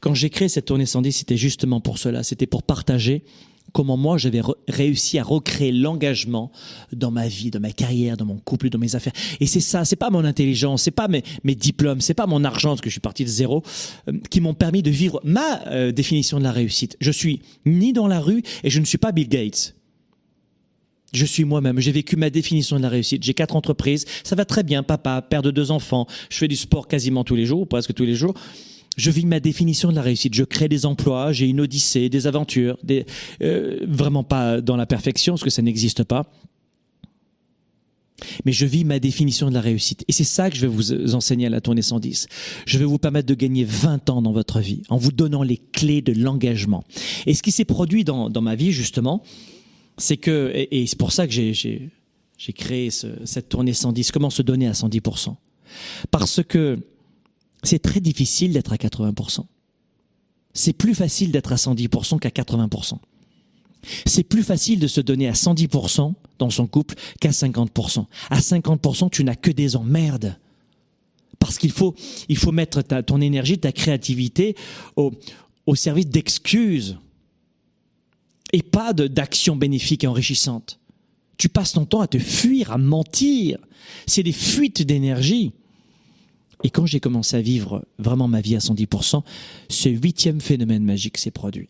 Quand 0.00 0.14
j'ai 0.14 0.30
créé 0.30 0.48
cette 0.48 0.66
tournée 0.66 0.86
110, 0.86 1.12
c'était 1.12 1.36
justement 1.36 1.80
pour 1.80 1.98
cela. 1.98 2.22
C'était 2.22 2.46
pour 2.46 2.62
partager 2.62 3.24
comment 3.72 3.96
moi 3.96 4.18
j'avais 4.18 4.40
réussi 4.68 5.18
à 5.18 5.24
recréer 5.24 5.72
l'engagement 5.72 6.52
dans 6.92 7.10
ma 7.10 7.28
vie, 7.28 7.50
dans 7.50 7.60
ma 7.60 7.70
carrière, 7.70 8.16
dans 8.16 8.24
mon 8.26 8.38
couple, 8.38 8.68
dans 8.68 8.78
mes 8.78 8.94
affaires. 8.94 9.12
Et 9.40 9.46
c'est 9.46 9.60
ça, 9.60 9.84
c'est 9.84 9.96
pas 9.96 10.10
mon 10.10 10.24
intelligence, 10.24 10.82
c'est 10.82 10.90
pas 10.90 11.08
mes, 11.08 11.22
mes 11.44 11.54
diplômes, 11.54 12.00
c'est 12.00 12.14
pas 12.14 12.26
mon 12.26 12.44
argent, 12.44 12.70
parce 12.70 12.80
que 12.80 12.90
je 12.90 12.94
suis 12.94 13.00
parti 13.00 13.24
de 13.24 13.28
zéro, 13.28 13.62
euh, 14.08 14.12
qui 14.30 14.40
m'ont 14.40 14.54
permis 14.54 14.82
de 14.82 14.90
vivre 14.90 15.20
ma 15.24 15.66
euh, 15.68 15.92
définition 15.92 16.38
de 16.38 16.44
la 16.44 16.52
réussite. 16.52 16.96
Je 17.00 17.10
suis 17.10 17.40
ni 17.66 17.92
dans 17.92 18.06
la 18.06 18.20
rue 18.20 18.42
et 18.64 18.70
je 18.70 18.80
ne 18.80 18.84
suis 18.84 18.98
pas 18.98 19.12
Bill 19.12 19.28
Gates. 19.28 19.74
Je 21.12 21.24
suis 21.24 21.44
moi-même. 21.44 21.80
J'ai 21.80 21.92
vécu 21.92 22.16
ma 22.16 22.30
définition 22.30 22.76
de 22.76 22.82
la 22.82 22.88
réussite. 22.88 23.22
J'ai 23.22 23.34
quatre 23.34 23.56
entreprises. 23.56 24.04
Ça 24.24 24.36
va 24.36 24.44
très 24.44 24.62
bien, 24.62 24.82
papa, 24.82 25.22
père 25.22 25.42
de 25.42 25.50
deux 25.50 25.70
enfants. 25.70 26.06
Je 26.28 26.36
fais 26.36 26.48
du 26.48 26.56
sport 26.56 26.86
quasiment 26.86 27.24
tous 27.24 27.36
les 27.36 27.46
jours, 27.46 27.60
ou 27.60 27.66
presque 27.66 27.94
tous 27.94 28.04
les 28.04 28.14
jours. 28.14 28.34
Je 28.96 29.10
vis 29.10 29.24
ma 29.24 29.40
définition 29.40 29.90
de 29.90 29.94
la 29.94 30.02
réussite. 30.02 30.34
Je 30.34 30.44
crée 30.44 30.68
des 30.68 30.84
emplois, 30.84 31.32
j'ai 31.32 31.46
une 31.46 31.60
odyssée, 31.60 32.08
des 32.08 32.26
aventures, 32.26 32.76
des, 32.82 33.06
euh, 33.42 33.78
vraiment 33.86 34.24
pas 34.24 34.60
dans 34.60 34.76
la 34.76 34.86
perfection, 34.86 35.34
parce 35.34 35.44
que 35.44 35.50
ça 35.50 35.62
n'existe 35.62 36.02
pas. 36.02 36.30
Mais 38.44 38.52
je 38.52 38.66
vis 38.66 38.84
ma 38.84 38.98
définition 38.98 39.48
de 39.48 39.54
la 39.54 39.60
réussite. 39.60 40.04
Et 40.08 40.12
c'est 40.12 40.24
ça 40.24 40.50
que 40.50 40.56
je 40.56 40.62
vais 40.62 40.66
vous 40.66 41.14
enseigner 41.14 41.46
à 41.46 41.50
la 41.50 41.60
tournée 41.60 41.82
110. 41.82 42.26
Je 42.66 42.78
vais 42.78 42.84
vous 42.84 42.98
permettre 42.98 43.28
de 43.28 43.34
gagner 43.34 43.64
20 43.64 44.10
ans 44.10 44.20
dans 44.20 44.32
votre 44.32 44.58
vie 44.58 44.82
en 44.88 44.96
vous 44.96 45.12
donnant 45.12 45.44
les 45.44 45.56
clés 45.56 46.02
de 46.02 46.12
l'engagement. 46.12 46.82
Et 47.26 47.34
ce 47.34 47.42
qui 47.44 47.52
s'est 47.52 47.64
produit 47.64 48.02
dans 48.02 48.42
ma 48.42 48.56
vie, 48.56 48.72
justement, 48.72 49.22
c'est 49.98 50.16
que, 50.16 50.52
et, 50.54 50.86
c'est 50.86 50.98
pour 50.98 51.12
ça 51.12 51.26
que 51.26 51.32
j'ai 51.32 51.90
créé 52.54 52.90
ce- 52.90 53.24
cette 53.24 53.48
tournée 53.48 53.72
110, 53.74 54.10
comment 54.12 54.30
se 54.30 54.42
donner 54.42 54.66
à 54.68 54.72
110%. 54.72 55.36
Parce 56.10 56.42
que 56.42 56.78
c'est 57.62 57.80
très 57.80 58.00
difficile 58.00 58.52
d'être 58.52 58.72
à 58.72 58.76
80%. 58.76 59.44
C'est 60.54 60.72
plus 60.72 60.94
facile 60.94 61.30
d'être 61.30 61.52
à 61.52 61.56
110% 61.56 62.18
qu'à 62.18 62.30
80%. 62.30 62.98
C'est 64.06 64.24
plus 64.24 64.42
facile 64.42 64.80
de 64.80 64.86
se 64.86 65.00
donner 65.00 65.28
à 65.28 65.32
110% 65.34 66.14
dans 66.38 66.50
son 66.50 66.66
couple 66.66 66.94
qu'à 67.20 67.30
50%. 67.30 68.06
À 68.30 68.40
50%, 68.40 69.10
tu 69.10 69.24
n'as 69.24 69.36
que 69.36 69.50
des 69.50 69.76
emmerdes. 69.76 70.36
Parce 71.38 71.58
qu'il 71.58 71.70
faut, 71.70 71.94
il 72.28 72.36
faut 72.36 72.50
mettre 72.50 72.82
ta, 72.82 73.02
ton 73.02 73.20
énergie, 73.20 73.58
ta 73.58 73.70
créativité 73.70 74.56
au, 74.96 75.12
au 75.66 75.74
service 75.76 76.06
d'excuses 76.08 76.98
et 78.52 78.62
pas 78.62 78.92
d'actions 78.92 79.56
bénéfiques 79.56 80.04
et 80.04 80.06
enrichissantes. 80.06 80.80
Tu 81.36 81.48
passes 81.48 81.72
ton 81.72 81.84
temps 81.84 82.00
à 82.00 82.08
te 82.08 82.18
fuir, 82.18 82.72
à 82.72 82.78
mentir. 82.78 83.58
C'est 84.06 84.22
des 84.22 84.32
fuites 84.32 84.82
d'énergie. 84.82 85.52
Et 86.64 86.70
quand 86.70 86.86
j'ai 86.86 86.98
commencé 86.98 87.36
à 87.36 87.40
vivre 87.40 87.86
vraiment 87.98 88.26
ma 88.26 88.40
vie 88.40 88.56
à 88.56 88.58
110%, 88.58 89.22
ce 89.68 89.88
huitième 89.88 90.40
phénomène 90.40 90.82
magique 90.82 91.18
s'est 91.18 91.30
produit. 91.30 91.68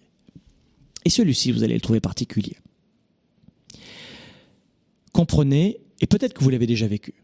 Et 1.05 1.11
celui-ci, 1.11 1.53
vous 1.53 1.63
allez 1.63 1.75
le 1.75 1.81
trouver 1.81 2.01
particulier. 2.01 2.57
Comprenez, 5.13 5.81
et 6.01 6.07
peut-être 6.07 6.33
que 6.33 6.43
vous 6.43 6.51
l'avez 6.51 6.67
déjà 6.67 6.87
vécu. 6.87 7.15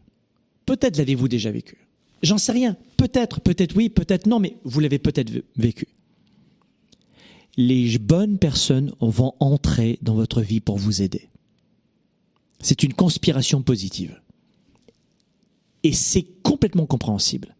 Peut-être 0.65 0.97
l'avez-vous 0.97 1.27
déjà 1.27 1.51
vécu. 1.51 1.77
J'en 2.21 2.37
sais 2.37 2.51
rien. 2.51 2.77
Peut-être, 2.97 3.41
peut-être 3.41 3.75
oui, 3.75 3.89
peut-être 3.89 4.27
non, 4.27 4.39
mais 4.39 4.57
vous 4.63 4.79
l'avez 4.79 4.99
peut-être 4.99 5.31
vécu. 5.55 5.87
Les 7.57 7.97
bonnes 7.97 8.37
personnes 8.37 8.93
vont 8.99 9.33
entrer 9.39 9.97
dans 10.01 10.15
votre 10.15 10.41
vie 10.41 10.59
pour 10.59 10.77
vous 10.77 11.01
aider. 11.01 11.29
C'est 12.59 12.83
une 12.83 12.93
conspiration 12.93 13.61
positive. 13.61 14.19
Et 15.83 15.93
c'est 15.93 16.25
complètement 16.43 16.85
compréhensible. 16.85 17.55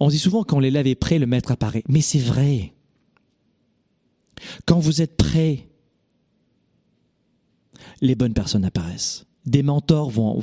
On 0.00 0.08
dit 0.08 0.18
souvent 0.18 0.44
quand 0.44 0.58
l'élève 0.58 0.86
est 0.86 0.94
prêt, 0.94 1.18
le 1.18 1.26
maître 1.26 1.52
apparaît. 1.52 1.84
Mais 1.88 2.00
c'est 2.00 2.18
vrai. 2.18 2.72
Quand 4.66 4.78
vous 4.78 5.02
êtes 5.02 5.16
prêt, 5.16 5.68
les 8.00 8.14
bonnes 8.14 8.34
personnes 8.34 8.64
apparaissent. 8.64 9.24
Des 9.46 9.62
mentors 9.62 10.10
vont, 10.10 10.40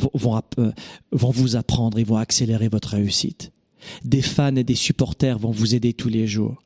euh, 0.57 0.71
vont 1.11 1.31
vous 1.31 1.55
apprendre 1.55 1.99
et 1.99 2.03
vont 2.03 2.17
accélérer 2.17 2.69
votre 2.69 2.89
réussite. 2.89 3.51
Des 4.03 4.21
fans 4.21 4.55
et 4.55 4.63
des 4.63 4.75
supporters 4.75 5.37
vont 5.37 5.51
vous 5.51 5.75
aider 5.75 5.93
tous 5.93 6.09
les 6.09 6.27
jours. 6.27 6.63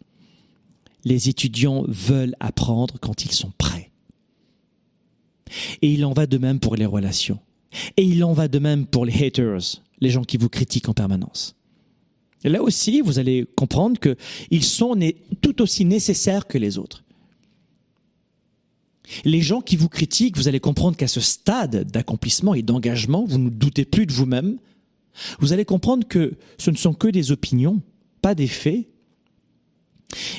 Les 1.06 1.30
étudiants 1.30 1.86
veulent 1.88 2.36
apprendre 2.40 2.96
quand 3.00 3.26
ils 3.26 3.32
sont 3.32 3.52
prêts. 3.58 3.92
Et 5.82 5.92
il 5.94 6.06
en 6.06 6.14
va 6.14 6.28
de 6.28 6.38
même 6.38 6.60
pour 6.60 6.76
les 6.76 6.86
relations. 6.86 7.40
Et 7.98 8.04
il 8.04 8.24
en 8.24 8.34
va 8.34 8.48
de 8.48 8.60
même 8.60 8.86
pour 8.86 9.06
les 9.06 9.26
haters, 9.26 9.82
les 10.00 10.10
gens 10.10 10.24
qui 10.24 10.38
vous 10.38 10.50
critiquent 10.50 10.90
en 10.90 10.94
permanence. 10.94 11.56
Là 12.44 12.62
aussi, 12.62 13.02
vous 13.02 13.20
allez 13.20 13.46
comprendre 13.56 14.00
qu'ils 14.00 14.64
sont 14.64 14.98
tout 15.42 15.62
aussi 15.62 15.86
nécessaires 15.86 16.48
que 16.48 16.58
les 16.58 16.78
autres. 16.78 17.04
Les 19.26 19.42
gens 19.42 19.62
qui 19.62 19.76
vous 19.76 19.90
critiquent, 19.90 20.38
vous 20.38 20.48
allez 20.48 20.60
comprendre 20.60 20.96
qu'à 20.96 21.08
ce 21.08 21.20
stade 21.20 21.90
d'accomplissement 21.92 22.54
et 22.54 22.62
d'engagement, 22.62 23.26
vous 23.26 23.40
ne 23.40 23.50
doutez 23.50 23.86
plus 23.86 24.06
de 24.06 24.14
vous-même. 24.14 24.58
Vous 25.40 25.52
allez 25.52 25.66
comprendre 25.66 26.08
que 26.08 26.36
ce 26.58 26.72
ne 26.72 26.78
sont 26.78 26.94
que 26.94 27.08
des 27.08 27.32
opinions, 27.32 27.82
pas 28.22 28.36
des 28.36 28.48
faits, 28.48 28.88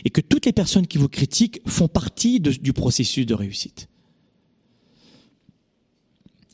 et 0.04 0.10
que 0.10 0.20
toutes 0.20 0.46
les 0.46 0.52
personnes 0.52 0.86
qui 0.86 0.98
vous 0.98 1.08
critiquent 1.08 1.60
font 1.66 1.88
partie 1.88 2.40
du 2.40 2.72
processus 2.72 3.26
de 3.26 3.34
réussite. 3.34 3.88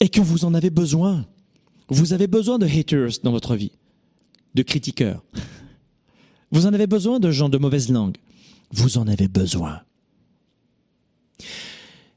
Et 0.01 0.09
que 0.09 0.21
vous 0.21 0.45
en 0.45 0.55
avez 0.55 0.71
besoin. 0.71 1.27
Vous 1.89 2.13
avez 2.13 2.27
besoin 2.27 2.59
de 2.59 2.67
haters 2.67 3.21
dans 3.23 3.31
votre 3.31 3.57
vie, 3.57 3.73
de 4.55 4.63
critiqueurs. 4.63 5.25
Vous 6.51 6.67
en 6.67 6.75
avez 6.75 6.87
besoin 6.87 7.21
de 7.21 7.31
gens 7.31 7.49
de 7.49 7.59
mauvaise 7.59 7.91
langue. 7.91 8.17
Vous 8.73 8.99
en 8.99 9.07
avez 9.07 9.29
besoin. 9.29 9.81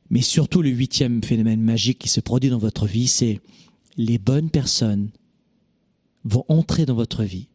Mais 0.10 0.22
surtout, 0.22 0.62
le 0.62 0.70
huitième 0.70 1.24
phénomène 1.24 1.62
magique 1.62 2.00
qui 2.00 2.10
se 2.10 2.20
produit 2.20 2.50
dans 2.50 2.58
votre 2.58 2.88
vie, 2.88 3.08
c'est 3.08 3.40
les 3.98 4.18
bonnes 4.18 4.50
personnes 4.50 5.10
vont 6.24 6.46
entrer 6.48 6.86
dans 6.86 6.96
votre 6.96 7.24
vie, 7.24 7.48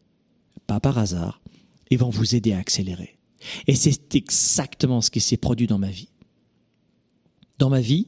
pas 0.67 0.79
par 0.79 0.97
hasard, 0.97 1.41
et 1.91 1.97
vont 1.97 2.09
vous 2.09 2.35
aider 2.35 2.53
à 2.53 2.59
accélérer. 2.59 3.17
Et 3.67 3.75
c'est 3.75 4.15
exactement 4.15 5.01
ce 5.01 5.11
qui 5.11 5.21
s'est 5.21 5.37
produit 5.37 5.67
dans 5.67 5.77
ma 5.77 5.89
vie. 5.89 6.09
Dans 7.59 7.69
ma 7.69 7.81
vie, 7.81 8.07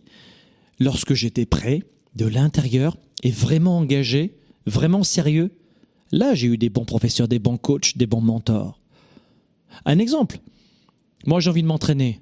lorsque 0.79 1.13
j'étais 1.13 1.45
prêt, 1.45 1.83
de 2.15 2.25
l'intérieur, 2.25 2.97
et 3.23 3.31
vraiment 3.31 3.77
engagé, 3.77 4.35
vraiment 4.65 5.03
sérieux, 5.03 5.51
là 6.11 6.33
j'ai 6.35 6.47
eu 6.47 6.57
des 6.57 6.69
bons 6.69 6.85
professeurs, 6.85 7.27
des 7.27 7.39
bons 7.39 7.57
coachs, 7.57 7.97
des 7.97 8.07
bons 8.07 8.21
mentors. 8.21 8.79
Un 9.85 9.99
exemple, 9.99 10.39
moi 11.25 11.39
j'ai 11.39 11.49
envie 11.49 11.61
de 11.63 11.67
m'entraîner. 11.67 12.19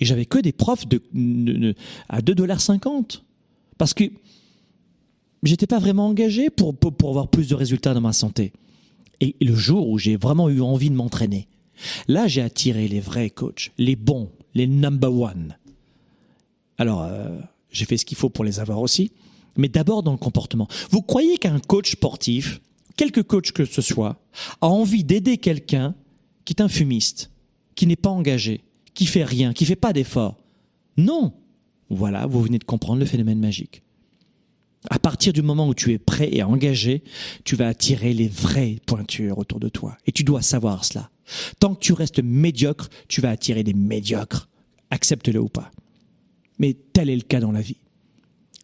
Et 0.00 0.04
j'avais 0.04 0.24
que 0.26 0.38
des 0.38 0.50
profs 0.52 0.88
de, 0.88 1.00
de- 1.14 1.52
de- 1.52 1.74
à 2.08 2.20
2,50$. 2.20 3.20
Parce 3.78 3.94
que 3.94 4.04
j'étais 5.44 5.68
pas 5.68 5.78
vraiment 5.78 6.08
engagé 6.08 6.50
pour, 6.50 6.76
pour 6.76 7.08
avoir 7.10 7.28
plus 7.28 7.48
de 7.48 7.54
résultats 7.54 7.94
dans 7.94 8.00
ma 8.00 8.12
santé. 8.12 8.52
Et 9.20 9.36
le 9.40 9.54
jour 9.54 9.88
où 9.88 9.98
j'ai 9.98 10.16
vraiment 10.16 10.48
eu 10.48 10.60
envie 10.60 10.90
de 10.90 10.96
m'entraîner, 10.96 11.46
là 12.08 12.28
j'ai 12.28 12.42
attiré 12.42 12.88
les 12.88 13.00
vrais 13.00 13.30
coachs, 13.30 13.72
les 13.78 13.96
bons, 13.96 14.30
les 14.54 14.66
number 14.66 15.12
one. 15.12 15.56
Alors, 16.78 17.02
euh, 17.02 17.38
j'ai 17.70 17.84
fait 17.84 17.96
ce 17.96 18.04
qu'il 18.04 18.16
faut 18.16 18.30
pour 18.30 18.44
les 18.44 18.60
avoir 18.60 18.80
aussi, 18.80 19.12
mais 19.56 19.68
d'abord 19.68 20.02
dans 20.02 20.12
le 20.12 20.18
comportement. 20.18 20.68
Vous 20.90 21.02
croyez 21.02 21.38
qu'un 21.38 21.58
coach 21.60 21.92
sportif, 21.92 22.60
quelque 22.96 23.20
coach 23.20 23.52
que 23.52 23.64
ce 23.64 23.82
soit, 23.82 24.20
a 24.60 24.66
envie 24.66 25.04
d'aider 25.04 25.38
quelqu'un 25.38 25.94
qui 26.44 26.54
est 26.54 26.62
un 26.62 26.68
fumiste, 26.68 27.30
qui 27.74 27.86
n'est 27.86 27.96
pas 27.96 28.10
engagé, 28.10 28.62
qui 28.94 29.06
fait 29.06 29.24
rien, 29.24 29.52
qui 29.52 29.64
fait 29.64 29.76
pas 29.76 29.92
d'effort 29.92 30.36
Non. 30.96 31.32
Voilà, 31.88 32.26
vous 32.26 32.42
venez 32.42 32.58
de 32.58 32.64
comprendre 32.64 33.00
le 33.00 33.06
phénomène 33.06 33.38
magique. 33.38 33.82
À 34.90 34.98
partir 34.98 35.32
du 35.32 35.42
moment 35.42 35.68
où 35.68 35.74
tu 35.74 35.92
es 35.92 35.98
prêt 35.98 36.30
et 36.32 36.42
engagé, 36.42 37.04
tu 37.44 37.54
vas 37.54 37.68
attirer 37.68 38.12
les 38.14 38.28
vraies 38.28 38.80
pointures 38.86 39.38
autour 39.38 39.60
de 39.60 39.68
toi. 39.68 39.96
Et 40.06 40.12
tu 40.12 40.24
dois 40.24 40.42
savoir 40.42 40.84
cela. 40.84 41.11
Tant 41.60 41.74
que 41.74 41.80
tu 41.80 41.92
restes 41.92 42.20
médiocre, 42.22 42.88
tu 43.08 43.20
vas 43.20 43.30
attirer 43.30 43.62
des 43.62 43.74
médiocres. 43.74 44.48
Accepte-le 44.90 45.40
ou 45.40 45.48
pas. 45.48 45.70
Mais 46.58 46.76
tel 46.92 47.10
est 47.10 47.16
le 47.16 47.22
cas 47.22 47.40
dans 47.40 47.52
la 47.52 47.60
vie. 47.60 47.78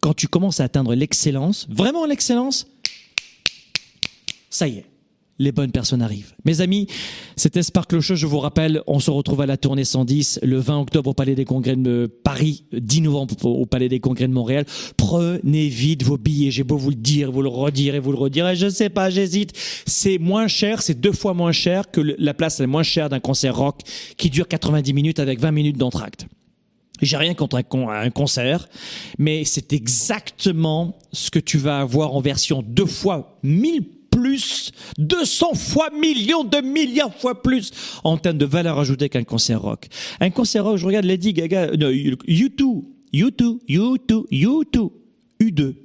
Quand 0.01 0.13
tu 0.13 0.27
commences 0.27 0.59
à 0.59 0.65
atteindre 0.65 0.95
l'excellence, 0.95 1.67
vraiment 1.69 2.05
l'excellence, 2.05 2.67
ça 4.49 4.67
y 4.67 4.77
est. 4.77 4.85
les 5.39 5.51
bonnes 5.51 5.71
personnes 5.71 6.01
arrivent. 6.01 6.33
Mes 6.45 6.61
amis, 6.61 6.87
c'était 7.35 7.63
Sparkle 7.63 8.01
Show. 8.01 8.15
Je 8.15 8.27
vous 8.27 8.39
rappelle, 8.39 8.81
on 8.87 8.99
se 8.99 9.09
retrouve 9.09 9.41
à 9.41 9.45
la 9.45 9.57
tournée 9.57 9.85
110 9.85 10.41
le 10.43 10.59
20 10.59 10.81
octobre 10.81 11.09
au 11.09 11.13
Palais 11.13 11.35
des 11.35 11.45
Congrès 11.45 11.77
de 11.77 12.11
Paris, 12.23 12.65
10 12.73 13.01
novembre 13.01 13.33
au 13.45 13.65
Palais 13.65 13.89
des 13.89 13.99
Congrès 13.99 14.27
de 14.27 14.33
Montréal. 14.33 14.65
Prenez 14.97 15.69
vite 15.69 16.03
vos 16.03 16.17
billets. 16.17 16.51
J'ai 16.51 16.63
beau 16.63 16.77
vous 16.77 16.89
le 16.89 16.95
dire, 16.95 17.31
vous 17.31 17.41
le 17.41 17.49
redire 17.49 17.95
et 17.95 17.99
vous 17.99 18.11
le 18.11 18.17
redire. 18.17 18.53
je 18.53 18.69
sais 18.69 18.89
pas, 18.89 19.09
j'hésite. 19.09 19.53
C'est 19.85 20.17
moins 20.17 20.47
cher, 20.47 20.81
c'est 20.81 20.99
deux 20.99 21.13
fois 21.13 21.33
moins 21.33 21.53
cher 21.53 21.89
que 21.89 22.01
la 22.01 22.33
place 22.33 22.59
la 22.59 22.67
moins 22.67 22.83
chère 22.83 23.09
d'un 23.09 23.19
concert 23.19 23.55
rock 23.55 23.81
qui 24.17 24.29
dure 24.29 24.47
90 24.47 24.93
minutes 24.93 25.19
avec 25.19 25.39
20 25.39 25.51
minutes 25.51 25.77
d'entracte. 25.77 26.27
J'ai 27.01 27.17
rien 27.17 27.33
contre 27.33 27.57
un, 27.57 28.09
concert, 28.09 28.67
mais 29.17 29.45
c'est 29.45 29.71
exactement 29.71 30.97
ce 31.13 31.31
que 31.31 31.39
tu 31.39 31.57
vas 31.57 31.79
avoir 31.79 32.13
en 32.13 32.19
version 32.19 32.61
deux 32.61 32.85
fois 32.85 33.39
mille 33.41 33.85
plus, 34.09 34.71
200 34.97 35.53
fois 35.55 35.89
millions 35.91 36.43
de 36.43 36.61
milliards 36.61 37.13
fois 37.13 37.41
plus 37.41 37.71
en 38.03 38.17
termes 38.17 38.37
de 38.37 38.45
valeur 38.45 38.79
ajoutée 38.79 39.09
qu'un 39.09 39.23
concert 39.23 39.61
rock. 39.61 39.87
Un 40.19 40.29
concert 40.29 40.63
rock, 40.63 40.77
je 40.77 40.85
regarde 40.85 41.05
Lady 41.05 41.33
Gaga, 41.33 41.67
non, 41.77 41.89
U2, 41.89 42.83
U2, 43.13 43.59
U2, 43.67 44.27
U2, 44.31 44.91
U2. 45.41 45.75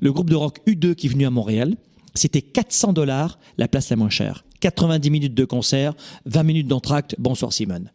Le 0.00 0.12
groupe 0.12 0.30
de 0.30 0.36
rock 0.36 0.58
U2 0.66 0.94
qui 0.94 1.06
est 1.06 1.10
venu 1.10 1.26
à 1.26 1.30
Montréal, 1.30 1.76
c'était 2.14 2.42
400 2.42 2.92
dollars 2.92 3.38
la 3.58 3.68
place 3.68 3.90
la 3.90 3.96
moins 3.96 4.10
chère. 4.10 4.44
90 4.60 5.10
minutes 5.10 5.34
de 5.34 5.44
concert, 5.44 5.94
20 6.26 6.42
minutes 6.42 6.66
d'entracte. 6.66 7.14
Bonsoir 7.18 7.52
Simone. 7.52 7.90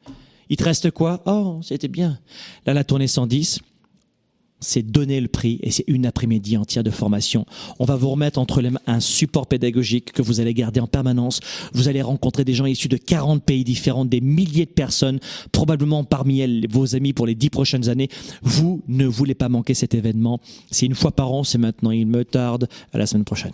Il 0.49 0.57
te 0.57 0.63
reste 0.63 0.91
quoi? 0.91 1.24
Oh, 1.26 1.59
c'était 1.61 1.88
bien. 1.88 2.19
Là, 2.65 2.74
la 2.74 2.84
tournée 2.84 3.07
110, 3.07 3.59
c'est 4.64 4.82
donner 4.82 5.22
le 5.22 5.28
prix 5.28 5.59
et 5.61 5.72
c'est 5.72 5.84
une 5.88 6.05
après-midi 6.05 6.57
entière 6.57 6.84
de 6.84 6.89
formation. 6.89 7.45
On 7.80 7.86
va 7.86 7.95
vous 7.95 8.09
remettre 8.09 8.39
entre 8.39 8.61
les 8.61 8.72
mains 8.72 8.80
un 8.88 8.99
support 8.99 9.47
pédagogique 9.47 10.11
que 10.11 10.22
vous 10.22 10.39
allez 10.39 10.53
garder 10.53 10.80
en 10.80 10.88
permanence. 10.88 11.39
Vous 11.74 11.88
allez 11.88 12.01
rencontrer 12.01 12.45
des 12.45 12.53
gens 12.53 12.66
issus 12.66 12.88
de 12.88 12.97
40 12.97 13.43
pays 13.43 13.64
différents, 13.64 14.05
des 14.05 14.22
milliers 14.22 14.66
de 14.66 14.72
personnes, 14.72 15.20
probablement 15.51 16.03
parmi 16.03 16.39
elles 16.39 16.66
vos 16.70 16.95
amis 16.95 17.14
pour 17.14 17.28
les 17.28 17.36
dix 17.36 17.49
prochaines 17.49 17.89
années. 17.89 18.09
Vous 18.41 18.82
ne 18.88 19.05
voulez 19.05 19.36
pas 19.36 19.49
manquer 19.49 19.74
cet 19.74 19.93
événement. 19.93 20.39
C'est 20.72 20.86
une 20.86 20.95
fois 20.95 21.11
par 21.11 21.32
an, 21.32 21.43
c'est 21.43 21.57
maintenant. 21.57 21.91
Il 21.91 22.07
me 22.07 22.26
tarde. 22.26 22.68
À 22.93 22.97
la 22.97 23.05
semaine 23.05 23.26
prochaine. 23.26 23.53